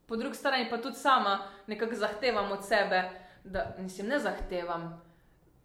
po 0.05 0.15
drugi 0.15 0.35
strani 0.35 0.67
pa 0.69 0.77
tudi 0.77 0.95
sama 0.95 1.37
nekako 1.67 1.95
zahtevam 1.95 2.51
od 2.51 2.65
sebe, 2.65 3.03
da 3.43 3.65
mislim, 3.77 4.07
ne 4.07 4.19
zahtevam. 4.19 5.01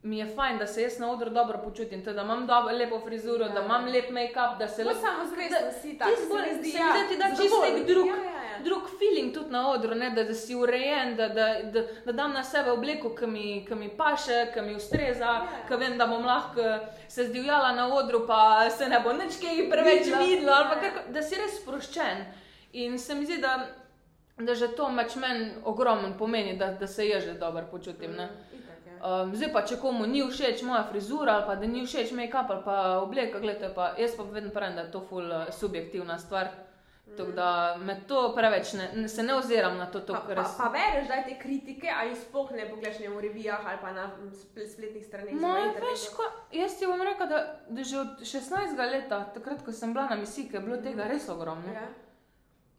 Mi 0.03 0.19
je 0.19 0.27
fajn, 0.29 0.59
da 0.59 0.67
se 0.67 0.83
jaz 0.83 0.99
na 0.99 1.11
odru 1.11 1.31
dobro 1.31 1.59
počutim, 1.61 2.05
to, 2.05 2.13
da 2.13 2.23
imam 2.23 2.47
dobro, 2.47 2.73
lepo 2.73 3.01
frizuro, 3.01 3.45
Ja. 3.45 3.49
da 3.51 3.61
imam 3.63 3.85
lep 3.87 4.11
make-up, 4.11 4.59
da 4.59 4.69
se 4.69 4.75
Zelo 4.77 4.91
lep, 4.91 4.99
samozavestna 5.01 5.73
si 5.73 5.99
tak, 5.99 6.09
Tisto 6.09 6.23
se 6.25 6.33
bolj- 6.35 6.59
zdi, 6.61 6.71
ja, 6.71 6.87
zdi, 6.97 7.09
ti 7.09 7.19
da 7.19 7.29
čisto 7.29 7.43
zadovoljen. 7.45 7.75
nek 7.77 7.87
drug- 7.87 8.07
Ja, 8.07 8.17
ja, 8.17 8.31
ja. 8.35 8.42
Drug 8.65 8.89
feeling 8.91 9.35
tudi 9.35 9.51
na 9.51 9.71
odru, 9.71 9.95
ne, 9.95 10.11
da, 10.11 10.25
da 10.25 10.35
si 10.35 10.55
urejen, 10.55 11.17
da, 11.17 11.29
da, 11.29 11.47
da, 11.65 11.83
da 12.05 12.13
dam 12.13 12.33
na 12.33 12.43
sebe 12.45 12.71
obleko, 12.71 13.11
ki 13.11 13.27
mi, 13.27 13.45
ki 13.65 13.75
mi 13.75 13.89
paše, 13.91 14.51
ki 14.55 14.61
mi 14.61 14.75
ustreza, 14.75 15.25
Ja. 15.25 15.47
ki 15.69 15.77
vem, 15.77 15.99
da 15.99 16.07
bom 16.07 16.25
lahko 16.25 16.63
se 17.09 17.25
zdivjala 17.25 17.73
na 17.73 17.89
odru, 17.89 18.27
pa 18.27 18.41
se 18.71 18.89
ne 18.89 19.01
bo 19.01 19.13
nič 19.13 19.37
kaj 19.37 19.71
preveč 19.71 20.05
Videla. 20.05 20.19
videlo, 20.21 20.53
ali 20.53 20.69
pa 20.69 20.75
Ja. 20.77 20.81
kako, 20.83 21.13
da 21.13 21.23
si 21.23 21.35
res 21.37 21.61
sproščen. 21.61 22.25
In 22.75 22.99
se 22.99 23.15
mi 23.15 23.27
zdi, 23.27 23.39
da 23.39 23.67
da 24.39 24.55
že 24.55 24.69
to 24.69 24.89
meč 24.91 25.17
meni 25.17 25.51
ogromno 25.65 26.15
pomeni, 26.19 26.57
da, 26.57 26.73
da 26.73 26.87
se 26.87 27.05
jaz 27.07 27.25
že 27.25 27.35
dobro 27.35 27.63
počutim. 27.71 28.13
Ne? 28.13 28.29
Um, 29.03 29.35
zdaj 29.35 29.53
pa, 29.53 29.63
če 29.63 29.77
komu 29.77 30.07
ni 30.07 30.23
všeč 30.23 30.63
moja 30.63 30.85
frizura 30.85 31.33
ali 31.33 31.45
pa 31.47 31.55
da 31.55 31.67
ni 31.67 31.83
všeč 31.83 32.13
make-up 32.13 32.51
ali 32.51 32.63
pa 32.65 32.77
obleka, 32.99 33.39
gledajte, 33.39 33.75
pa 33.75 33.93
jaz 33.99 34.17
pa 34.17 34.23
vedno 34.25 34.51
pravim, 34.51 34.77
da 34.77 34.83
je 34.83 34.91
to 34.91 35.01
ful 35.01 35.23
uh, 35.25 35.51
subjektivna 35.51 36.19
stvar. 36.19 36.49
Tako 37.09 37.33
da 37.33 37.49
me 37.79 38.01
to 38.09 38.33
preveč 38.35 38.73
ne, 38.73 38.91
ne- 38.95 39.09
se 39.09 39.23
ne 39.23 39.35
oziram 39.35 39.77
na 39.77 39.87
to, 39.87 40.01
to 40.01 40.13
kar 40.15 40.23
pa, 40.27 40.35
res. 40.35 40.55
pa 40.57 40.69
bereš 40.69 41.05
zdaj 41.05 41.25
te 41.25 41.39
kritike, 41.39 41.91
ali 41.93 42.15
sploh 42.17 42.51
ne 42.51 42.71
pogledaš 42.71 42.99
ne 42.99 43.09
v 43.09 43.21
revijah 43.21 43.67
ali 43.67 43.79
pa 43.81 43.93
na 43.93 44.07
spl- 44.33 44.67
spletnih 44.67 45.07
straneh. 45.07 45.35
No, 45.35 45.51
veš, 45.75 46.07
ko, 46.09 46.23
jaz 46.53 46.79
ti 46.79 46.87
bom 46.87 47.03
rekel, 47.03 47.27
da, 47.27 47.41
da 47.69 47.85
že 47.85 47.99
od 47.99 48.21
16. 48.21 48.57
leta, 48.87 49.25
takrat, 49.27 49.63
ko 49.63 49.73
sem 49.73 49.93
bila 49.93 50.07
na 50.07 50.17
misiji, 50.17 50.49
je 50.53 50.61
bilo 50.61 50.77
tega 50.79 51.05
res 51.05 51.29
ogromno. 51.29 51.69
Ja. 51.69 51.89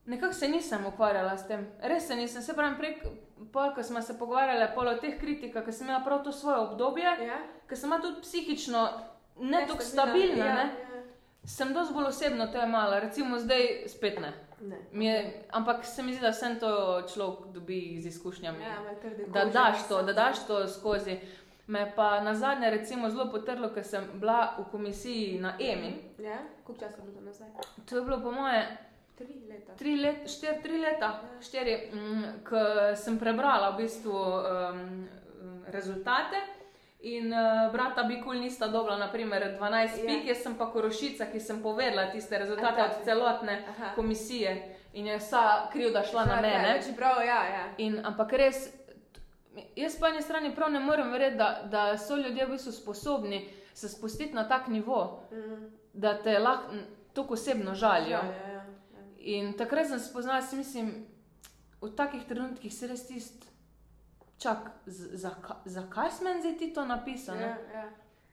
Nekako 0.05 0.33
se 0.33 0.47
nisem 0.47 0.85
ukvarjala 0.85 1.37
s 1.37 1.47
tem, 1.47 1.61
res 1.81 2.07
se 2.07 2.15
nisem. 2.15 2.41
Se 2.41 2.53
pravi, 2.53 2.75
prek 2.77 3.03
pol, 3.53 3.73
ko 3.75 3.83
smo 3.83 4.01
se 4.01 4.17
pogovarjali 4.19 4.67
pol 4.75 4.87
o 4.87 4.95
teh 4.95 5.19
kritikah, 5.19 5.63
ker 5.63 5.73
sem 5.73 5.87
imela 5.87 6.01
prav 6.01 6.23
to 6.23 6.31
svoje 6.31 6.57
obdobje, 6.59 7.03
Ja. 7.21 7.37
ker 7.67 7.77
sem 7.77 7.89
bila 7.89 8.01
tudi 8.01 8.21
psihično 8.21 8.81
ne 9.37 9.61
tako 9.61 9.73
Nestabilna, 9.75 9.85
stabilna, 10.25 10.45
ja, 10.45 10.53
ne? 10.55 10.65
ja. 10.83 10.92
Sem 11.45 11.73
dosti 11.73 11.93
bolj 11.93 12.05
osebno 12.05 12.47
to 12.47 12.63
imala, 12.63 12.99
recimo 12.99 13.39
zdaj 13.39 13.83
spet 13.87 14.19
ne. 14.19 14.33
Ne. 14.61 14.77
Mi 14.91 15.05
Je, 15.05 15.43
ampak 15.51 15.85
se 15.85 16.03
mi 16.03 16.13
zdi, 16.13 16.21
da 16.21 16.29
vse 16.31 16.55
to 16.59 17.01
človek 17.13 17.53
dobi 17.53 18.01
z 18.01 18.05
izkušnjami. 18.07 18.63
Ja, 18.63 18.77
da 19.27 19.45
daš 19.45 19.87
to, 19.87 20.01
da 20.03 20.13
daš 20.13 20.47
to 20.47 20.67
skozi. 20.67 21.17
Me 21.67 21.91
pa 21.95 22.19
na 22.21 22.35
zadnje 22.35 22.69
recimo 22.69 23.09
zelo 23.09 23.31
potrlo, 23.31 23.69
ker 23.73 23.83
sem 23.83 24.07
bila 24.13 24.55
v 24.59 24.65
komisiji 24.71 25.39
na 25.39 25.53
EMI. 25.59 25.93
Ja, 26.19 26.37
koliko 26.63 26.85
časa 26.85 27.01
je 27.01 27.07
bilo 27.11 27.21
nazaj? 27.21 27.47
To 27.89 27.97
je 27.97 28.01
bilo 28.03 28.21
po 28.21 28.31
moje 28.31 28.77
Tri 29.17 29.33
leta. 29.49 29.73
tri, 29.75 29.95
let, 29.95 30.27
štir, 30.27 30.61
tri 30.63 30.77
leta, 30.77 31.21
štiri, 31.41 31.91
mm, 31.93 32.23
ko 32.49 32.57
sem 32.95 33.19
prebrala 33.19 33.69
v 33.69 33.83
bistvu 33.83 34.11
um, 34.11 35.07
rezultate. 35.67 36.41
In 37.03 37.33
uh, 37.33 37.71
brata 37.71 38.03
Bikul 38.03 38.35
nista 38.39 38.67
dobila, 38.67 38.97
naprimer, 38.97 39.57
12 39.59 39.97
Ja. 39.97 40.05
pik, 40.07 40.27
jaz 40.27 40.37
sem 40.43 40.55
pa 40.55 40.69
korošica, 40.71 41.25
ki 41.25 41.39
sem 41.39 41.61
povedala 41.61 42.11
tiste 42.11 42.37
rezultate 42.37 42.81
Aha. 42.81 42.85
od 42.89 43.03
celotne 43.03 43.65
Aha. 43.69 43.91
komisije 43.95 44.53
in 44.93 45.07
je 45.07 45.17
vsa 45.17 45.41
krivda 45.71 46.03
šla 46.03 46.25
na 46.25 46.41
mene. 46.41 46.79
Čeprav, 46.87 47.19
ja, 47.19 47.43
ja. 47.45 47.65
In, 47.77 47.99
ampak 48.05 48.31
res, 48.33 48.69
jaz 49.75 49.99
po 49.99 50.07
eni 50.07 50.21
strani 50.21 50.55
prav 50.55 50.71
ne 50.71 50.79
morem 50.79 51.11
verjeti, 51.11 51.37
da, 51.37 51.61
da 51.65 51.97
so 51.97 52.15
ljudje 52.15 52.45
v 52.45 52.51
bistvu 52.51 52.71
sposobni 52.71 53.41
se 53.73 53.89
spustiti 53.89 54.33
na 54.33 54.47
tak 54.47 54.67
nivo, 54.67 55.19
Mm. 55.31 55.71
da 55.93 56.15
te 56.17 56.39
lahko 56.39 56.71
tako 57.13 57.33
osebno 57.33 57.75
žalijo. 57.75 58.17
Ja, 58.17 58.23
ja, 58.23 58.53
ja. 58.53 58.63
In 59.17 59.53
takrat 59.53 59.87
sem 59.87 59.99
spoznala, 59.99 60.41
mislim, 60.53 61.05
v 61.81 61.89
takih 61.91 62.23
trenutkih 62.23 62.73
se 62.73 62.87
res 62.87 63.07
tist. 63.07 63.52
Čak, 64.43 64.59
zaka- 65.15 65.61
zakaj 65.65 66.11
sem 66.11 66.23
meni 66.25 66.41
zdaj 66.41 66.57
ti 66.57 66.67
to 66.69 66.85
napisal? 66.85 67.35
Ja, 67.37 67.57
Ja. 67.73 67.89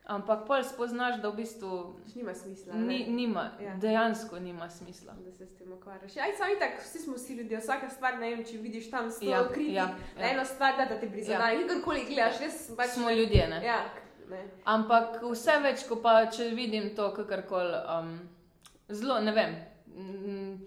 Ampak 0.07 0.42
pol 0.42 0.59
spoznaš, 0.64 1.20
da 1.23 1.29
v 1.29 1.37
bistvu 1.37 1.94
Nima 2.16 2.35
smisla. 2.35 2.75
ne. 2.75 2.81
ni, 2.81 3.07
nima, 3.09 3.51
Ja. 3.61 3.75
dejansko 3.77 4.38
nima 4.38 4.66
smisla. 4.68 5.12
Da 5.14 5.33
se 5.33 5.46
s 5.46 5.55
tem 5.55 5.73
ukvarjaš. 5.73 6.16
Ja, 6.16 6.25
sami 6.35 6.59
tako, 6.59 6.83
vsi 6.83 6.99
smo 6.99 7.14
si 7.16 7.35
ljudje, 7.35 7.59
vsaka 7.59 7.88
stvar, 7.90 8.18
ne 8.18 8.31
vem, 8.31 8.44
če 8.44 8.59
vidiš 8.59 8.90
tam 8.90 9.11
sto 9.11 9.25
Ja, 9.25 9.49
kritik, 9.49 9.75
ja, 9.75 9.87
ja. 10.18 10.31
eno 10.31 10.44
stvar, 10.44 10.77
da, 10.77 10.85
da 10.85 11.01
te 11.01 11.07
prizadene, 11.09 11.55
ja. 11.55 11.68
kakorkoli 11.68 12.05
gledaš, 12.07 12.40
res 12.40 12.70
pač 12.77 12.88
Smo 12.88 13.11
ljudje, 13.11 13.49
ne? 13.49 13.61
Ja, 13.64 13.85
ne. 14.29 14.42
Ampak 14.66 15.23
vse 15.23 15.61
več, 15.61 15.87
ko 15.87 15.96
pa 15.96 16.27
če 16.27 16.44
vidim 16.51 16.90
to, 16.96 17.14
kakorkoli, 17.14 17.75
um, 17.90 18.18
zelo 18.90 19.20
ne 19.20 19.33
vem, 19.33 19.55
mm, 19.87 20.59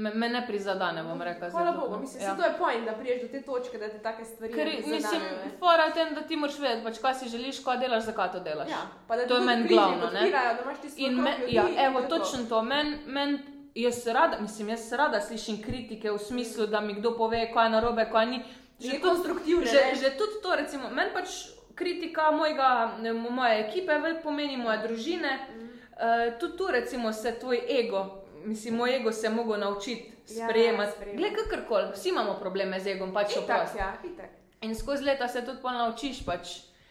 me, 0.00 0.10
me 0.12 0.28
ne 0.28 0.40
prizadene, 0.44 1.02
bom 1.02 1.22
rekel. 1.22 1.50
Hvala 1.50 1.72
Bogu, 1.72 1.98
mislim, 1.98 2.22
ja. 2.22 2.34
to 2.34 2.42
je 2.42 2.52
point, 2.54 2.84
da 2.84 2.92
priješ 2.94 3.22
do 3.22 3.28
te 3.28 3.42
točke, 3.42 3.78
da 3.78 3.88
te 3.88 3.98
take 4.00 4.24
stvari 4.24 4.52
Ker 4.52 4.66
ne 4.66 4.72
mislim, 4.88 5.20
ne. 5.22 5.50
fora 5.58 5.84
je 5.84 5.92
tem, 5.92 6.14
da 6.14 6.22
ti 6.22 6.36
moraš 6.36 6.58
vedeti, 6.58 6.84
pač, 6.84 6.98
kaj 6.98 7.14
si 7.14 7.28
želiš, 7.28 7.58
kaj 7.60 7.78
delaš, 7.78 8.04
zakaj 8.04 8.32
to 8.32 8.40
delaš. 8.40 8.68
Ja, 8.70 8.82
pa 9.06 9.16
da 9.16 9.26
To 9.26 9.36
je 9.36 9.40
meni 9.42 9.68
glavno, 9.68 9.96
ne. 10.06 10.20
podpirajo, 10.20 10.54
Da 10.54 10.62
imaš 10.62 10.78
ti 10.88 11.10
me, 11.10 11.32
ljudi 11.38 11.54
ja, 11.54 11.64
evo, 11.80 12.00
to 12.00 12.04
je 12.04 12.08
to. 12.10 12.18
točno 12.18 12.44
to. 12.46 12.62
Meni 12.64 12.96
men, 13.08 13.38
jaz 13.76 14.06
rada, 14.08 14.40
mislim, 14.40 14.68
jaz 14.68 14.92
rada 14.92 15.20
slišim 15.20 15.62
kritike 15.62 16.10
v 16.10 16.18
smislu, 16.20 16.66
da 16.66 16.80
mi 16.80 16.94
kdo 16.94 17.12
pove, 17.12 17.52
kaj 17.52 17.66
je 17.66 17.70
narobe, 17.70 18.08
kaj 18.08 18.26
ni. 18.26 18.42
Že 18.80 18.88
tudi- 18.88 19.00
konstruktivne, 19.02 19.66
Že, 19.66 19.80
ne. 19.84 19.94
že 19.94 20.10
tudi 20.12 20.40
to, 20.42 20.56
recimo, 20.56 20.88
meni 20.90 21.10
pač 21.12 21.28
kritika 21.74 22.30
mojega, 22.30 22.96
moje 23.30 23.60
ekipe 23.60 23.94
veliko 23.94 24.22
pomeni, 24.22 24.56
moje 24.56 24.78
družine. 24.78 25.38
Mhm. 25.48 25.66
Uh, 25.92 26.06
tudi 26.38 26.56
tu, 26.56 26.66
recimo, 26.66 27.12
se 27.12 27.32
tvoj 27.34 27.60
ego, 27.70 28.19
mislim, 28.40 28.74
moj 28.74 28.96
ego 28.96 29.12
se 29.12 29.26
je 29.26 29.30
mogel 29.30 29.60
naučiti 29.60 30.12
Ja, 30.28 30.46
sprejemati. 30.46 30.92
sprejemati. 30.92 31.16
Glej, 31.18 31.30
kakorkoli, 31.34 31.92
vsi 31.92 32.08
imamo 32.08 32.34
probleme 32.34 32.80
z 32.80 32.86
egom, 32.88 33.12
pač 33.12 33.36
oprosti. 33.36 33.78
ja, 33.78 33.94
itak. 34.04 34.30
In 34.60 34.74
skozi 34.74 35.04
leta 35.04 35.28
se 35.28 35.42
tudi 35.42 35.58
naučiš 35.64 36.24
pač 36.24 36.48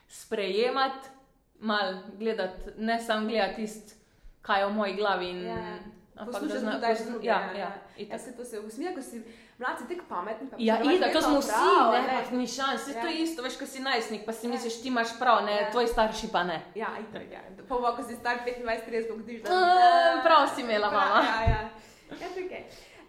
sprejemati, 0.09 1.07
mal 1.59 1.87
gledati, 2.13 2.53
ne 2.77 2.99
samo 2.99 3.27
gledati 3.27 3.55
tisto, 3.55 3.93
kaj 4.41 4.61
je 4.61 4.65
v 4.65 4.71
moji 4.71 4.93
glavi. 4.93 5.29
In, 5.29 5.45
Ja, 5.45 5.55
ja. 5.55 5.77
Poslušaš 6.21 6.49
da 6.49 6.59
zna- 6.59 6.71
tudi 6.71 6.81
daš 6.81 6.97
poslu- 6.97 7.05
druge. 7.07 7.27
Ja, 7.27 7.39
ja, 7.43 7.57
Ja, 7.57 7.71
itak. 7.97 8.19
se 8.19 8.31
to 8.33 8.45
se 8.45 8.59
usmija, 8.59 8.93
ko 8.93 9.01
si 9.01 9.23
mlad, 9.59 9.75
si 9.79 9.87
tek 9.87 10.01
pametni. 10.09 10.47
pa 10.49 10.55
Ja, 10.59 10.79
imaš 10.79 10.95
itak, 10.95 11.13
to 11.13 11.21
smo 11.21 11.39
vsi, 11.39 11.51
prav, 11.51 11.91
ne, 11.93 12.23
pa 12.29 12.35
ni 12.35 12.47
šans, 12.47 12.87
Ja. 12.87 12.95
ja. 12.95 13.01
to 13.01 13.07
je 13.07 13.15
isto, 13.17 13.43
veš, 13.43 13.57
ko 13.59 13.65
si 13.65 13.79
najstnik, 13.79 14.25
pa 14.25 14.31
si 14.33 14.47
Ja. 14.47 14.51
misliš, 14.53 14.81
ti 14.81 14.87
imaš 14.87 15.19
prav, 15.19 15.45
ne, 15.45 15.55
Ja. 15.55 15.71
tvoji 15.71 15.87
starši 15.87 16.27
pa 16.31 16.43
ne. 16.43 16.61
Ja, 16.75 16.87
itak, 16.99 17.27
ja. 17.31 17.41
Bo, 17.69 17.79
ko 17.95 18.03
si 18.03 18.15
star 18.15 18.37
25-30, 18.45 19.07
ko 19.07 19.15
vidiš, 19.15 19.41
da... 19.41 19.49
A, 19.49 20.21
prav 20.23 20.47
si 20.55 20.61
imela, 20.61 20.89
Prav, 20.89 21.01
mama. 21.01 21.23
Ja, 21.23 21.41
ja. 21.43 21.61
Ja. 22.11 22.59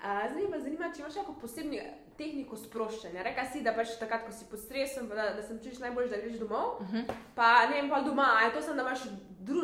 A, 0.03 0.29
Zdaj 0.29 0.49
me 0.49 0.61
zanima, 0.61 0.93
če 0.97 1.03
imaš 1.03 1.15
neko 1.15 1.33
posebno 1.41 1.77
tehniko 2.19 2.57
sproščanja. 2.57 3.23
Reka 3.23 3.45
si, 3.53 3.61
da 3.61 3.73
pač 3.73 3.95
takrat, 4.01 4.27
ko 4.27 4.33
si 4.33 4.45
pod 4.51 4.61
stresom, 4.61 5.09
da, 5.09 5.31
da 5.37 5.43
se 5.43 5.57
čutiš 5.59 5.79
najbolj, 5.79 6.09
da 6.09 6.17
greš 6.17 6.39
domov. 6.39 6.81
Uh 6.81 6.87
-huh. 6.89 7.05
Pa 7.35 7.67
ne 7.67 7.75
vem, 7.75 7.91
pa 7.91 8.01
doma, 8.01 8.27
a 8.37 8.45
je 8.45 8.53
to 8.53 8.63
samo, 8.63 8.77
da 8.77 8.83
imaš 8.83 9.01
dru, 9.41 9.61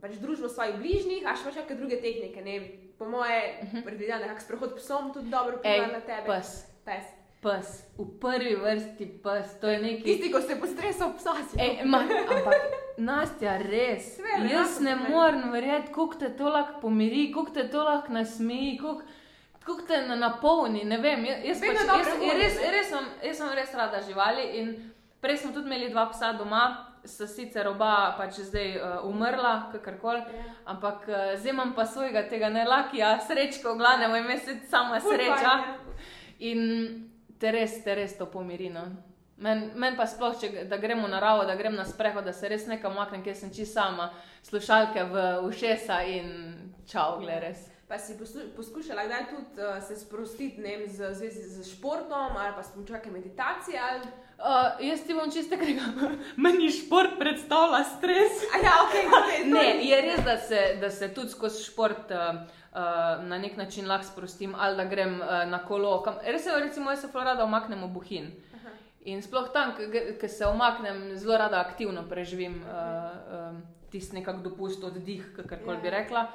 pač 0.00 0.12
družbo 0.16 0.48
svojih 0.48 0.76
bližnjih, 0.76 1.22
a 1.26 1.36
še 1.36 1.42
imaš 1.42 1.54
kakšne 1.54 1.76
druge 1.76 2.00
tehnike. 2.00 2.42
Ne 2.42 2.58
vem, 2.58 2.89
po 3.00 3.08
moje, 3.08 3.58
uh 3.62 3.68
-huh. 3.68 3.84
predvidevam, 3.84 4.20
nekak 4.20 4.40
sprehod 4.40 4.76
psom 4.76 5.12
tudi 5.12 5.30
dobro 5.30 5.56
vpliva 5.56 5.86
na 5.86 6.00
tebe. 6.00 6.26
pes, 6.26 6.48
Pes. 6.84 7.04
pes, 7.42 7.66
v 7.98 8.20
prvi 8.20 8.54
vrsti 8.56 9.06
pes, 9.22 9.60
to 9.60 9.68
je 9.68 9.78
neki. 9.78 10.02
Tisti, 10.04 10.32
ko 10.32 10.40
se 10.40 10.60
po 10.60 10.66
stresu 10.66 11.04
psa 11.16 11.30
si. 11.50 11.56
Ej, 11.60 11.84
ma, 11.84 11.98
ampak, 12.32 12.54
Nastja, 12.98 13.56
res. 13.58 14.16
Seveda, 14.16 14.52
Jaz 14.52 14.80
ne 14.80 14.96
morem 14.96 15.50
verjeti, 15.50 15.88
kako 15.88 16.14
te 16.14 16.36
to 16.36 16.48
lahko 16.48 16.80
pomiri, 16.80 17.32
kako 17.32 17.50
te 17.50 17.70
to 17.70 17.84
lahko 17.84 18.12
nasmeji, 18.12 18.78
kako 18.78 19.02
kako 19.60 19.82
te 19.82 20.02
na- 20.02 20.16
napolni. 20.16 20.84
Ne 20.84 20.98
vem, 20.98 21.24
jaz, 21.24 21.44
jaz, 21.44 21.60
Vedno 21.60 21.80
pač, 21.88 22.06
jaz, 22.06 22.18
volje, 22.18 22.34
res, 22.34 22.56
res, 22.70 22.88
sem, 22.88 23.04
jaz 23.24 23.36
sem 23.36 23.48
res 23.54 23.74
rada 23.74 24.00
živali. 24.02 24.42
In 24.52 24.92
prej 25.20 25.36
smo 25.36 25.52
tudi 25.52 25.66
imeli 25.66 25.88
dva 25.90 26.06
psa 26.06 26.32
doma, 26.32 26.86
sta 27.04 27.26
sicer 27.26 27.68
oba 27.68 28.14
pač 28.18 28.40
zdaj 28.44 28.76
uh, 28.76 29.08
umrla, 29.08 29.70
kakorkoli. 29.72 30.20
Ja. 30.20 30.54
Ampak 30.74 31.08
uh, 31.08 31.38
zdaj 31.38 31.52
imam 31.52 31.74
pa 31.74 31.86
svojega 31.86 32.26
tega 32.28 32.48
ne 32.48 32.64
lakija, 32.64 33.18
srečko, 33.26 33.74
v 33.74 33.78
glavnem, 33.78 34.16
ime 34.16 34.38
se 34.38 34.58
sama 34.70 35.00
sreča. 35.00 35.54
ja. 35.54 35.78
In 36.38 36.60
te 37.40 37.52
res, 37.52 37.80
te 37.84 37.94
res 37.94 38.16
to 38.18 38.26
pomiri. 38.26 38.70
No. 38.72 38.84
Meni 39.40 39.70
men 39.80 39.96
pa 39.96 40.04
sploh, 40.08 40.36
če, 40.36 40.66
da 40.68 40.76
gremo 40.76 41.08
na 41.08 41.16
naravo, 41.16 41.46
da 41.48 41.56
grem 41.56 41.76
na 41.76 41.86
sprehod, 41.88 42.24
da 42.28 42.32
se 42.36 42.48
res 42.48 42.66
nekam 42.68 42.92
maknem, 42.96 43.22
ker 43.24 43.36
sem 43.36 43.52
čisto 43.52 43.80
sama, 43.80 44.10
slušalke 44.44 45.04
v 45.08 45.26
ušesa 45.48 46.02
in 46.12 46.32
čau, 46.88 47.20
gled 47.22 47.40
res. 47.46 47.66
Pa 47.90 47.98
si 47.98 48.14
poskušala 48.54 49.02
kdaj 49.08 49.24
tudi 49.32 49.64
uh, 49.64 49.80
se 49.82 49.96
sprostiti 49.98 50.60
ne 50.62 50.76
vem, 50.76 50.84
z, 50.86 51.08
v 51.08 51.14
zvezi 51.18 51.40
z 51.42 51.64
športom 51.72 52.36
ali 52.38 52.52
pa 52.54 52.62
s 52.62 52.70
pomočjo 52.70 53.10
meditacije? 53.10 53.80
Ali... 53.80 54.12
Uh, 54.40 54.86
jaz 54.88 55.02
ti 55.06 55.14
bom 55.14 55.28
čisto 55.30 55.56
rekel, 55.56 56.16
meni 56.44 56.70
šport 56.72 57.18
predstavlja 57.18 57.84
stres. 57.84 58.40
A 58.54 58.60
ja, 58.64 58.72
ok, 58.86 58.94
okay. 59.18 59.44
Ne, 59.52 59.84
je 59.84 60.00
res, 60.00 60.24
da 60.24 60.36
se, 60.38 60.60
da 60.80 60.90
se 60.90 61.10
tudi 61.14 61.28
skozi 61.28 61.64
šport 61.64 62.10
uh, 62.10 62.40
uh, 62.72 63.24
na 63.28 63.38
nek 63.38 63.56
način 63.56 63.88
lahko 63.88 64.06
sprostim, 64.06 64.54
ali 64.58 64.76
da 64.76 64.84
grem 64.84 65.20
uh, 65.20 65.28
na 65.50 65.60
kolo. 65.64 66.02
Kam, 66.02 66.16
res 66.24 66.46
je, 66.46 66.56
recimo, 66.60 66.90
jaz 66.90 67.00
se 67.00 67.12
zelo 67.12 67.24
rada 67.24 67.44
omaknem 67.44 67.84
v 67.84 67.92
Buhin. 67.92 68.30
In 69.04 69.22
sploh 69.22 69.52
tam, 69.52 69.74
ki 70.20 70.28
se 70.28 70.46
omaknem, 70.46 71.16
zelo 71.16 71.36
rada 71.38 71.60
aktivno 71.60 72.08
preživim 72.08 72.62
uh, 72.64 73.50
um, 73.50 73.62
tisti 73.92 74.16
nekak 74.16 74.42
dopust, 74.44 74.84
oddih, 74.84 75.24
kako 75.36 75.76
bi 75.82 75.88
Ja. 75.88 75.98
rekla. 75.98 76.26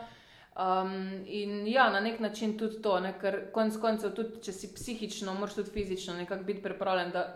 Um, 0.56 1.26
in 1.26 1.68
ja, 1.68 1.89
na 1.89 2.00
nek 2.00 2.20
način 2.20 2.58
tudi 2.58 2.82
to, 2.82 3.00
ne, 3.00 3.13
ker 3.22 3.52
konec 3.52 3.78
koncev, 3.82 4.13
tudi 4.15 4.41
če 4.41 4.52
si 4.52 4.74
psihično, 4.74 5.34
moraš 5.34 5.56
tudi 5.56 5.72
fizično 5.72 6.13
nekako 6.13 6.44
biti 6.44 6.62
pripravljen. 6.62 7.12
Da, 7.12 7.36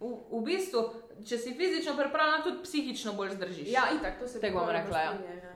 v, 0.00 0.08
v 0.30 0.42
bistvu, 0.42 0.80
če 1.22 1.38
si 1.38 1.54
fizično 1.54 1.94
pripravljen, 1.94 2.42
tudi 2.42 2.62
psihično 2.62 3.12
bolj 3.12 3.30
zdržiš. 3.30 3.68
Ja, 3.68 3.82
itak, 3.92 4.18
to 4.18 4.26
se 4.26 4.40
Tega 4.40 4.52
bom 4.52 4.60
popolnoma 4.62 4.78
rekla, 4.80 4.98
ja. 4.98 5.12
ja, 5.24 5.34
ja. 5.34 5.46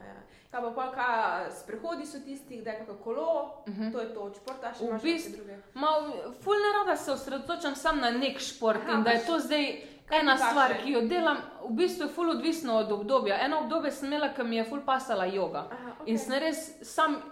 Kaj 0.50 0.62
pa 0.62 0.70
pol, 0.70 0.90
kaj 0.92 1.14
sprehodi 1.52 2.04
so 2.04 2.18
tisti, 2.20 2.60
da 2.62 2.70
je 2.70 2.78
kako 2.78 2.94
kolo, 2.96 3.28
uh 3.58 3.68
Mhm. 3.68 3.82
-huh. 3.82 3.92
to 3.92 4.00
je 4.00 4.14
to 4.14 4.32
športa, 4.34 4.70
še 4.70 4.78
V 4.78 4.88
imaš 4.88 5.02
bistvu- 5.02 5.30
kakšne 5.30 5.36
druge. 5.36 5.56
Mal, 5.74 6.02
ful 6.36 6.54
ne 6.56 6.70
rada 6.74 6.96
se 6.96 7.12
osredotočam 7.12 7.74
samo 7.76 8.00
na 8.00 8.10
nek 8.12 8.38
šport 8.40 8.80
Aha, 8.80 8.92
in 8.92 9.02
da 9.02 9.10
je 9.10 9.26
to 9.26 9.38
zdaj 9.40 9.64
kaj 10.06 10.20
ena 10.20 10.32
paše? 10.34 10.44
stvar, 10.44 10.74
ki 10.76 10.92
jo 10.92 11.00
delam, 11.02 11.36
v 11.62 11.72
bistvu 11.72 12.02
je 12.02 12.08
ful 12.10 12.30
odvisno 12.30 12.74
od 12.76 12.92
obdobja. 12.92 13.40
Eno 13.40 13.58
obdobje 13.58 13.90
sem 13.92 14.06
imela, 14.06 14.28
ki 14.28 14.42
mi 14.44 14.56
je 14.56 14.64
ful 14.64 14.80
pasala 14.82 15.24
yoga. 15.26 15.64
Aha, 15.68 15.90
In 16.00 16.14
okej. 16.14 16.18
sem 16.18 16.38
res 16.38 16.58
sam 16.84 17.22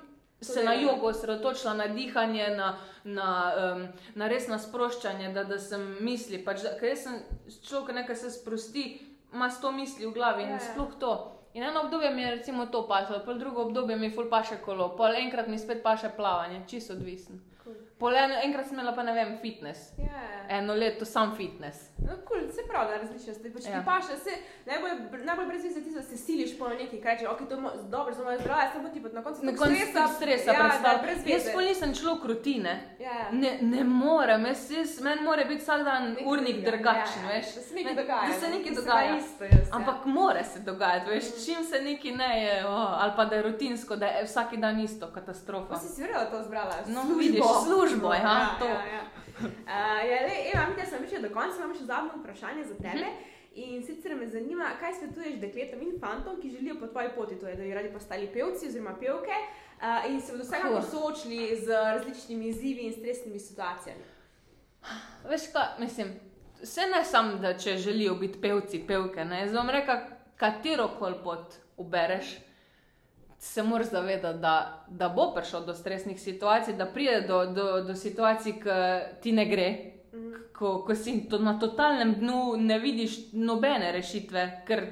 se 0.42 0.64
na 0.64 0.74
jogo 0.74 1.06
osredotočila, 1.06 1.74
na 1.74 1.86
dihanje, 1.86 2.48
na, 2.56 2.76
na, 3.04 3.28
um, 3.74 3.86
na 4.14 4.28
res 4.28 4.48
na 4.48 4.58
sproščanje, 4.58 5.32
da, 5.32 5.44
da 5.44 5.58
sem 5.58 5.84
misli. 6.00 6.42
Pač, 6.44 6.62
da, 6.66 6.74
ker 6.80 6.96
sem 6.96 7.20
človek, 7.62 7.94
nekaj 8.02 8.16
se 8.16 8.30
sprosti, 8.30 8.86
ima 9.32 9.50
sto 9.50 9.72
misli 9.72 10.06
v 10.06 10.12
glavi 10.12 10.42
in 10.42 10.54
Ja, 10.54 10.58
ja. 10.60 10.66
sploh 10.72 10.98
to. 10.98 11.12
In 11.54 11.62
eno 11.62 11.80
obdobje 11.84 12.10
mi 12.14 12.22
je 12.22 12.30
recimo 12.30 12.66
to 12.66 12.86
pasalo, 12.88 13.20
pol 13.24 13.38
drugo 13.38 13.62
obdobje 13.62 13.96
mi 13.96 14.06
je 14.06 14.14
ful 14.14 14.28
paše 14.30 14.56
kolo, 14.64 14.96
pol 14.96 15.14
enkrat 15.16 15.48
mi 15.48 15.58
spet 15.58 15.82
paše 15.82 16.08
plavanje, 16.16 16.62
čisto 16.66 16.92
odvisen. 16.92 17.40
Cool. 17.64 17.74
Pol 18.02 18.16
en, 18.18 18.32
enkrat 18.42 18.66
sem 18.66 18.74
imela 18.74 18.96
pa 18.96 19.02
ne 19.06 19.12
vem, 19.14 19.36
fitness. 19.38 19.92
Ja, 19.98 20.22
ja. 20.22 20.58
Eno 20.58 20.74
leto 20.74 21.06
sam 21.06 21.36
fitness. 21.36 21.92
No, 21.98 22.16
cool, 22.28 22.48
se 22.50 22.64
pravi, 22.68 22.90
da 22.90 22.96
različnosti. 22.96 23.52
Pač 23.54 23.64
ja. 23.64 23.70
Ja. 23.70 23.78
ti 23.78 23.86
paše, 23.86 24.16
se, 24.24 24.32
najbolj, 24.66 25.24
najbolj 25.24 25.46
brez 25.46 25.64
veze 25.64 25.78
je 25.78 25.84
tisto, 25.84 26.00
da 26.00 26.06
se 26.06 26.16
siliš 26.16 26.56
po 26.58 26.68
nekaj, 26.68 27.00
kaj 27.00 27.14
rečeš, 27.14 27.28
ok, 27.30 27.42
to 27.48 27.54
je 27.54 27.60
dobro, 27.90 28.14
za 28.14 28.24
moje 28.24 28.38
zdravje, 28.38 28.70
samo 28.72 28.88
ti 28.88 29.02
pa 29.02 29.08
na 29.08 29.22
koncu 29.22 29.46
Na 29.46 29.52
koncu 29.56 29.74
stresa, 29.74 30.08
stresa, 30.16 30.52
ja, 30.52 30.98
brez 31.02 31.18
Jaz 31.26 31.46
pa 31.54 31.62
nisem 31.62 31.94
človek 31.94 32.24
rutine. 32.24 32.74
Ja, 32.98 33.12
ja. 33.18 33.28
Ne, 33.32 33.52
ne 33.60 33.84
morem, 33.84 34.46
jaz, 34.50 34.70
jaz, 34.70 34.96
meni 35.00 35.22
mora 35.22 35.44
biti 35.44 35.62
vsak 35.62 35.84
dan 35.84 36.08
Nekaj 36.10 36.26
urnik 36.26 36.58
drugačen, 36.66 37.22
ja, 37.22 37.30
ja. 37.30 37.36
veš. 37.36 37.54
Da 37.54 37.62
se 37.62 37.74
nekaj 37.74 37.94
Ne, 37.94 38.02
dogaja. 38.02 38.26
Da 38.28 38.34
se 38.40 38.48
ne, 38.48 38.58
nekaj 38.58 38.74
dogaja. 38.74 39.16
Isto, 39.16 39.44
jaz, 39.44 39.68
ja. 39.68 39.76
Ampak 39.78 40.04
mora 40.04 40.44
se 40.44 40.60
dogajati, 40.60 41.10
veš, 41.10 41.30
čim 41.44 41.64
se 41.64 41.82
nekaj 41.86 42.12
ne 42.18 42.32
je, 42.42 42.58
oh, 42.66 42.90
ali 43.02 43.12
pa 43.16 43.24
da 43.24 43.36
je 43.36 43.42
rutinsko, 43.42 43.96
da 43.96 44.06
je 44.06 44.24
vsak 44.24 44.56
dan 44.56 44.80
isto, 44.80 45.12
katastrofa. 45.14 45.68
Pa 45.68 45.78
si 45.78 45.88
si 45.94 46.02
verjela 46.02 46.24
to 46.24 46.42
zbrala? 46.42 46.82
No, 46.86 47.02
vidiš, 47.18 47.46
službo, 47.92 48.14
ja, 48.14 48.56
to. 48.58 48.66
Ja, 48.66 48.84
ja. 48.96 49.02
Uh, 49.40 50.00
ja, 50.10 50.18
le, 50.28 50.34
Eva, 50.54 50.66
mi 50.76 50.86
smo 50.86 50.98
prišli 50.98 51.22
do 51.22 51.30
konca, 51.34 51.56
imam 51.58 51.74
še 51.74 51.84
zadnje 51.84 52.10
vprašanje 52.20 52.64
za 52.64 52.74
tebe. 52.74 53.06
Mhm. 53.06 53.30
In 53.54 53.82
sicer 53.84 54.14
me 54.16 54.26
zanima, 54.26 54.70
kaj 54.80 54.94
svetuješ 54.94 55.34
dekletom 55.40 55.82
in 55.82 55.98
fantom, 56.00 56.40
ki 56.40 56.50
želijo 56.50 56.78
po 56.80 56.86
tvoji 56.86 57.08
poti, 57.16 57.36
to 57.40 57.46
je, 57.46 57.56
da 57.56 57.62
bi 57.62 57.74
radi 57.74 57.90
postali 57.92 58.26
pevci 58.32 58.66
oziroma 58.66 58.94
pevke 59.00 59.36
uh, 59.36 60.10
in 60.10 60.20
se 60.20 60.32
bodo 60.32 60.44
vsekakor 60.44 60.80
Huh. 60.80 60.90
soočili 60.90 61.56
z 61.60 61.68
različnimi 61.68 62.48
izzivi 62.48 62.86
in 62.86 62.92
stresnimi 62.92 63.38
situacijami. 63.38 64.02
Veš 65.28 65.42
kaj, 65.52 65.68
mislim, 65.78 66.14
vse 66.62 66.86
ne 66.96 67.04
samo, 67.04 67.34
da 67.34 67.58
če 67.58 67.76
želijo 67.76 68.14
biti 68.14 68.40
pevci, 68.40 68.84
pevke, 68.86 69.24
ne, 69.24 69.48
zdaj 69.48 69.60
bom 69.62 69.70
rekel, 69.70 69.96
katero 70.36 70.88
koli 70.98 71.20
pot 71.24 71.54
ubereš. 71.76 72.36
Se 73.42 73.62
moraš 73.62 73.90
zavedati, 73.90 74.38
da, 74.38 74.84
da 74.88 75.08
bo 75.08 75.32
prišlo 75.34 75.64
do 75.66 75.74
stresnih 75.74 76.20
situacij, 76.20 76.76
da 76.78 76.86
pride 76.86 77.24
do, 77.26 77.40
do, 77.46 77.64
do 77.82 77.94
situacij, 77.94 78.60
ki 78.62 78.76
ti 79.22 79.32
ne 79.32 79.46
gre, 79.50 79.70
Mhm. 80.12 80.34
ko, 80.52 80.84
ko 80.86 80.94
si 80.94 81.28
to 81.28 81.38
na 81.38 81.58
totalnem 81.58 82.14
dnu, 82.14 82.56
ne 82.56 82.78
vidiš 82.78 83.32
nobene 83.32 83.92
rešitve, 83.92 84.62
ker 84.66 84.82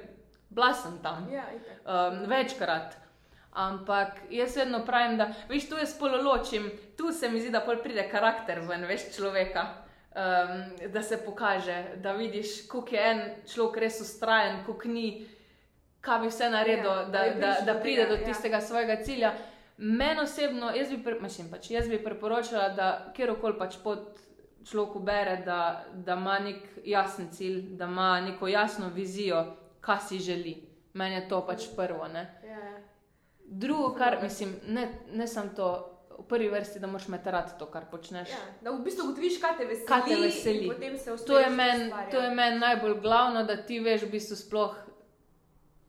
blasem 0.50 0.98
tam 1.02 1.28
Ja, 1.30 1.44
um, 1.84 2.24
večkrat. 2.26 2.96
Ampak 3.52 4.20
jaz 4.30 4.56
vedno 4.56 4.80
pravim, 4.86 5.18
da 5.18 5.28
veš, 5.48 5.68
tu 5.68 5.76
jaz 5.76 5.92
pololočim, 5.98 6.70
tu 6.96 7.12
se 7.12 7.28
mi 7.28 7.40
zdi, 7.40 7.50
da 7.50 7.60
pol 7.60 7.82
pride 7.82 8.08
karakter 8.10 8.62
ven, 8.64 8.86
veš, 8.88 9.10
človeka. 9.16 9.66
Um, 10.10 10.64
da 10.90 11.02
se 11.02 11.20
pokaže, 11.22 11.76
da 12.02 12.12
vidiš, 12.12 12.66
kako 12.66 12.94
je 12.96 13.02
en 13.10 13.20
človek 13.46 13.76
res 13.76 14.00
ustrajen, 14.00 14.64
kako 14.66 14.88
ni, 14.88 15.26
kaj 16.00 16.18
bi 16.20 16.28
vse 16.28 16.50
naredil, 16.50 16.90
Ja, 16.90 17.00
ja, 17.00 17.04
da 17.04 17.24
da, 17.40 17.54
da, 17.66 17.80
pride 17.80 18.04
tega, 18.04 18.14
do 18.14 18.20
ja. 18.20 18.26
tistega 18.26 18.60
svojega 18.60 19.02
cilja. 19.04 19.32
Meni 19.76 20.20
osebno, 20.20 20.70
jaz 20.76 20.90
bi, 20.90 20.98
pri, 21.04 21.20
mislim, 21.20 21.50
pač, 21.50 21.70
jaz 21.70 21.88
bi 21.88 22.02
priporočala, 22.04 22.68
da 22.76 23.12
kjerkoli 23.16 23.58
pač 23.58 23.78
pot 23.82 24.18
človek 24.68 24.96
ubere, 24.96 25.36
da, 25.44 25.84
da 25.94 26.16
ima 26.20 26.38
nek 26.38 26.66
jasen 26.84 27.30
cilj, 27.32 27.62
da 27.76 27.88
ima 27.88 28.20
neko 28.20 28.48
jasno 28.48 28.90
vizijo, 28.94 29.44
kaj 29.80 29.98
si 30.08 30.18
želi. 30.18 30.56
Meni 30.92 31.14
je 31.14 31.28
to 31.28 31.46
pač 31.46 31.70
prvo. 31.76 32.08
Ne? 32.08 32.26
Ja, 32.44 32.58
ja. 32.58 32.80
Drugo, 33.44 33.94
kar 33.94 34.18
mislim, 34.22 34.54
ne, 34.66 34.88
ne 35.12 35.26
samo 35.26 35.50
to, 35.56 35.70
v 36.20 36.26
prvi 36.28 36.48
vrsti, 36.48 36.78
da 36.78 36.86
moraš 36.86 37.08
metarati 37.08 37.52
to, 37.58 37.66
kar 37.66 37.86
počneš. 37.90 38.28
Ja, 38.28 38.40
da 38.62 38.70
v 38.70 38.82
bistvu 38.84 39.06
ugotoviš, 39.08 39.38
kaj 39.40 39.56
te 39.58 39.64
veseli. 39.64 39.86
Kaj 39.88 40.02
te 40.08 40.16
veseli. 40.20 41.16
To 41.26 41.38
je 41.38 41.50
meni 41.50 41.88
ja. 42.12 42.34
men 42.34 42.58
najbolj 42.58 43.00
glavno, 43.00 43.44
da 43.44 43.56
ti 43.56 43.80
veš 43.80 44.04
v 44.04 44.10
bistvu 44.10 44.36
sploh, 44.36 44.76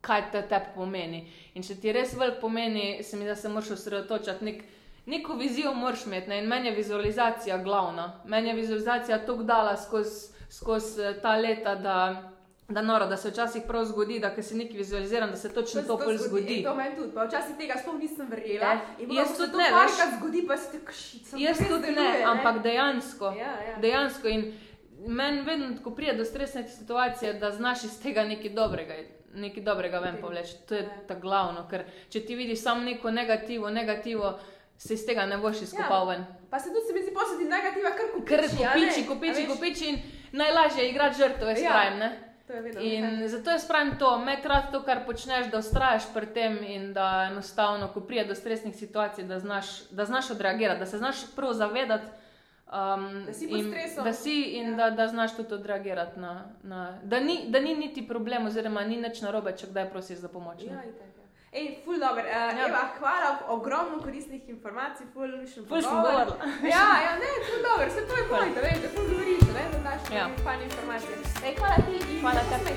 kaj 0.02 0.30
te 0.32 0.42
tebi 0.50 0.74
pomeni. 0.74 1.24
In 1.54 1.62
če 1.62 1.78
ti 1.80 1.92
res 1.94 2.12
velik 2.18 2.40
pomeni, 2.42 3.02
se 3.06 3.16
mi 3.16 3.24
da 3.24 3.36
se 3.38 3.48
moraš 3.48 3.70
osredotočati. 3.78 4.44
Nek, 4.44 4.62
neko 5.06 5.38
vizijo 5.38 5.72
moraš 5.74 6.06
imeti 6.06 6.30
ne? 6.30 6.42
in 6.42 6.50
meni 6.50 6.68
je 6.68 6.74
vizualizacija 6.74 7.58
glavna. 7.62 8.20
Meni 8.26 8.48
je 8.48 8.54
vizualizacija 8.60 9.24
tako 9.26 9.46
dala 9.48 9.76
skozi 9.76 10.32
skoz 10.52 10.82
ta 11.22 11.36
leta, 11.36 11.74
da, 11.74 12.30
da 12.68 12.82
noro, 12.82 13.06
da 13.06 13.16
se 13.16 13.30
včasih 13.30 13.62
prav 13.68 13.84
zgodi, 13.84 14.18
da 14.18 14.42
si 14.42 14.56
nekaj 14.56 14.76
vizualiziram, 14.76 15.30
da 15.30 15.36
se 15.36 15.54
točno 15.54 15.80
se 15.80 15.86
to 15.86 15.98
pol 15.98 16.16
zgodi. 16.16 16.54
In 16.54 16.64
to 16.64 16.74
meni 16.74 16.96
tudi. 16.96 17.14
Pa 17.14 17.24
včasih 17.24 17.56
tega 17.56 17.78
sploh 17.80 17.96
nisem 17.98 18.28
verjela. 18.30 18.76
Potem, 18.98 19.16
Jaz 19.16 19.28
se 19.28 19.36
tudi 19.36 19.52
to 19.52 19.58
ne, 19.58 19.64
veš. 19.64 19.72
parkrat 19.72 20.18
zgodi, 20.18 20.44
pa 20.48 20.56
si 20.56 20.72
tako 20.72 20.92
šica. 20.92 21.36
Jaz 21.38 21.62
tudi 21.68 21.94
ne, 21.96 22.10
ampak 22.24 22.62
dejansko. 22.62 23.32
Ja, 23.38 23.54
ja. 23.68 23.78
Dejansko 23.80 24.28
in 24.28 24.52
meni 25.06 25.42
vedno, 25.42 25.72
ko 25.84 25.90
pride 25.90 26.18
do 26.20 26.24
stresne 26.24 26.68
situacije, 26.68 27.34
da 27.34 27.50
znaš 27.50 27.84
iz 27.84 28.02
tega 28.02 28.24
nekaj 28.24 28.50
dobrega, 28.50 28.94
nekaj 29.34 29.62
dobrega 29.62 29.98
ven 29.98 30.16
povleči. 30.20 30.56
To 30.68 30.74
je 30.74 30.82
Ja. 30.82 30.88
ta 31.08 31.14
glavno, 31.14 31.68
ker 31.68 31.84
če 32.10 32.20
ti 32.20 32.34
vidiš 32.34 32.62
samo 32.62 32.82
neko 32.82 33.10
negativo, 33.10 33.70
negativo, 33.70 34.38
se 34.78 34.94
iz 34.94 35.06
tega 35.06 35.26
ne 35.26 35.38
boš 35.38 35.62
izkopal 35.62 36.08
ven. 36.08 36.24
Pa 36.50 36.58
se 36.58 36.68
tudi 36.68 36.86
se 36.86 36.92
mi 36.92 37.14
posodi 37.14 37.44
negativa, 37.44 37.90
kar 37.90 38.06
kupiči. 38.14 38.28
Ker 38.28 38.42
ne? 38.42 39.06
kopiči, 39.08 39.40
veš, 39.40 39.48
kopiči 39.48 39.88
in 39.88 39.98
najlažje 40.32 40.84
je 40.84 40.90
igrati 40.90 41.18
žrtvo, 41.18 41.48
jaz 41.48 41.60
Ja. 41.60 41.70
pravim. 41.70 41.98
Ne? 41.98 42.10
Vedno. 42.48 42.80
In 42.80 43.28
zato 43.28 43.50
jaz 43.50 43.68
pravim 43.68 43.98
to, 43.98 44.18
med 44.18 44.44
rad 44.44 44.72
to, 44.72 44.82
kar 44.82 45.06
počneš, 45.06 45.46
da 45.46 45.58
ustrajaš 45.58 46.02
pri 46.14 46.26
tem 46.26 46.58
in 46.64 46.92
da 46.92 47.28
enostavno, 47.30 47.88
ko 47.88 48.00
pride 48.00 48.24
do 48.24 48.34
stresnih 48.34 48.76
situacij, 48.76 49.24
da 49.24 49.38
znaš, 49.38 49.66
da 49.90 50.04
znaš 50.04 50.30
odreagirati, 50.30 50.80
da 50.80 50.86
se 50.86 50.98
znaš 50.98 51.16
prav 51.36 51.52
zavedati. 51.52 52.06
Um, 52.72 53.24
Da 53.26 53.32
si 53.32 53.48
pod 53.48 53.58
in, 53.58 53.70
stresom. 53.70 54.04
da 54.04 54.12
si 54.12 54.42
in 54.42 54.70
Ja. 54.70 54.76
da, 54.76 54.90
da 54.90 55.08
znaš 55.08 55.36
tudi 55.36 55.54
odreagirati. 55.54 56.20
Na, 56.20 56.44
na, 56.62 56.98
da, 57.02 57.20
ni, 57.20 57.44
da 57.48 57.60
ni 57.60 57.74
niti 57.74 58.08
problem, 58.08 58.46
oziroma 58.46 58.80
ni 58.84 58.96
nič 58.96 59.20
narobe, 59.20 59.52
če 59.56 59.66
kdaj 59.66 59.90
prosiš 59.90 60.18
za 60.18 60.28
pomoč. 60.28 60.62
Ja, 60.62 60.80
itak, 60.80 61.12
ja. 61.16 61.22
Ej, 61.52 61.82
ful 61.84 61.98
dobro. 62.00 62.22
Uh, 62.22 62.28
ja. 62.32 62.46
Ja. 62.50 62.68
Eva, 62.68 62.88
hvala, 62.98 63.38
ogromno 63.48 64.00
koristnih 64.02 64.48
informacij, 64.48 65.06
ful 65.12 65.28
mišljen 65.42 65.66
Ful 65.68 65.82
sem 65.82 65.90
govorila. 65.90 66.36
Ja, 66.74 66.86
ja, 67.06 67.12
ne, 67.20 67.30
ful 67.46 67.60
dobro, 67.68 67.90
se 67.90 68.06
to 68.08 68.14
je 68.16 68.28
point, 68.28 68.56
vem, 68.56 68.80
da 68.82 68.88
ful 68.88 69.04
govoriš, 69.04 69.44
ne, 69.54 69.64
da 69.72 69.78
daš 69.90 70.14
ja. 70.16 70.28
Fajne 70.44 70.64
informacije. 70.64 71.16
Ej, 71.44 71.54
hvala 71.58 71.76
ti 71.76 72.14
in 72.14 72.20
Hvala 72.20 72.40
tebi. 72.40 72.74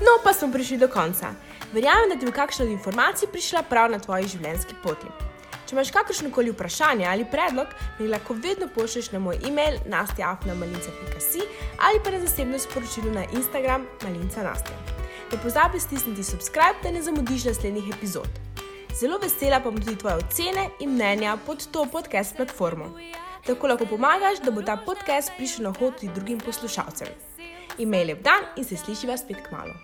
No, 0.00 0.12
pa 0.24 0.32
smo 0.32 0.52
prišli 0.52 0.76
do 0.76 0.88
konca. 0.88 1.26
Verjamem, 1.72 2.08
da 2.08 2.16
ti 2.16 2.26
bo 2.26 2.32
kakšna 2.32 2.64
od 2.64 2.70
informacij 2.70 3.28
prišla 3.28 3.62
prav 3.62 3.90
na 3.90 3.98
tvoji 3.98 4.28
življenjski 4.28 4.74
poti. 4.82 5.06
Če 5.66 5.74
imaš 5.74 5.90
kakršno 5.90 6.30
koli 6.30 6.52
vprašanje 6.54 7.06
ali 7.10 7.24
predlog, 7.30 7.66
mi 7.98 8.08
lahko 8.08 8.34
vedno 8.34 8.68
pošlješ 8.74 9.10
na 9.12 9.18
moj 9.18 9.40
e-mail 9.48 9.80
nastjaafnamalinca.si 9.90 11.42
ali 11.82 12.00
pa 12.04 12.10
na 12.14 12.20
zasebno 12.22 12.58
sporočilo 12.58 13.10
na 13.10 13.24
Instagram 13.34 13.86
malinca 14.02 14.42
nastja. 14.46 14.76
Ne 15.32 15.38
pozabi 15.42 15.80
stisniti 15.80 16.24
subscribe, 16.24 16.78
da 16.82 16.90
ne 16.90 17.02
zamudiš 17.02 17.44
naslednjih 17.50 17.90
epizod. 17.96 18.30
Zelo 19.00 19.18
vesela 19.18 19.58
pa 19.60 19.70
bom 19.70 19.82
tudi 19.82 19.98
tvoje 19.98 20.22
ocene 20.22 20.68
in 20.80 20.94
mnenja 20.94 21.36
pod 21.46 21.66
to 21.72 21.84
podcast 21.92 22.36
platformo. 22.36 22.86
Tako 23.46 23.66
lahko 23.66 23.86
pomagaš, 23.86 24.38
da 24.44 24.50
bo 24.50 24.62
ta 24.62 24.78
podcast 24.86 25.32
prišel 25.36 25.66
na 25.66 25.74
hod 25.78 25.98
tudi 25.98 26.14
drugim 26.14 26.38
poslušalcem. 26.40 27.08
Imej 27.78 28.04
lep 28.04 28.22
dan 28.22 28.48
in 28.56 28.64
se 28.64 28.76
slišiva 28.76 29.18
spet 29.18 29.42
k 29.42 29.52
malu. 29.52 29.76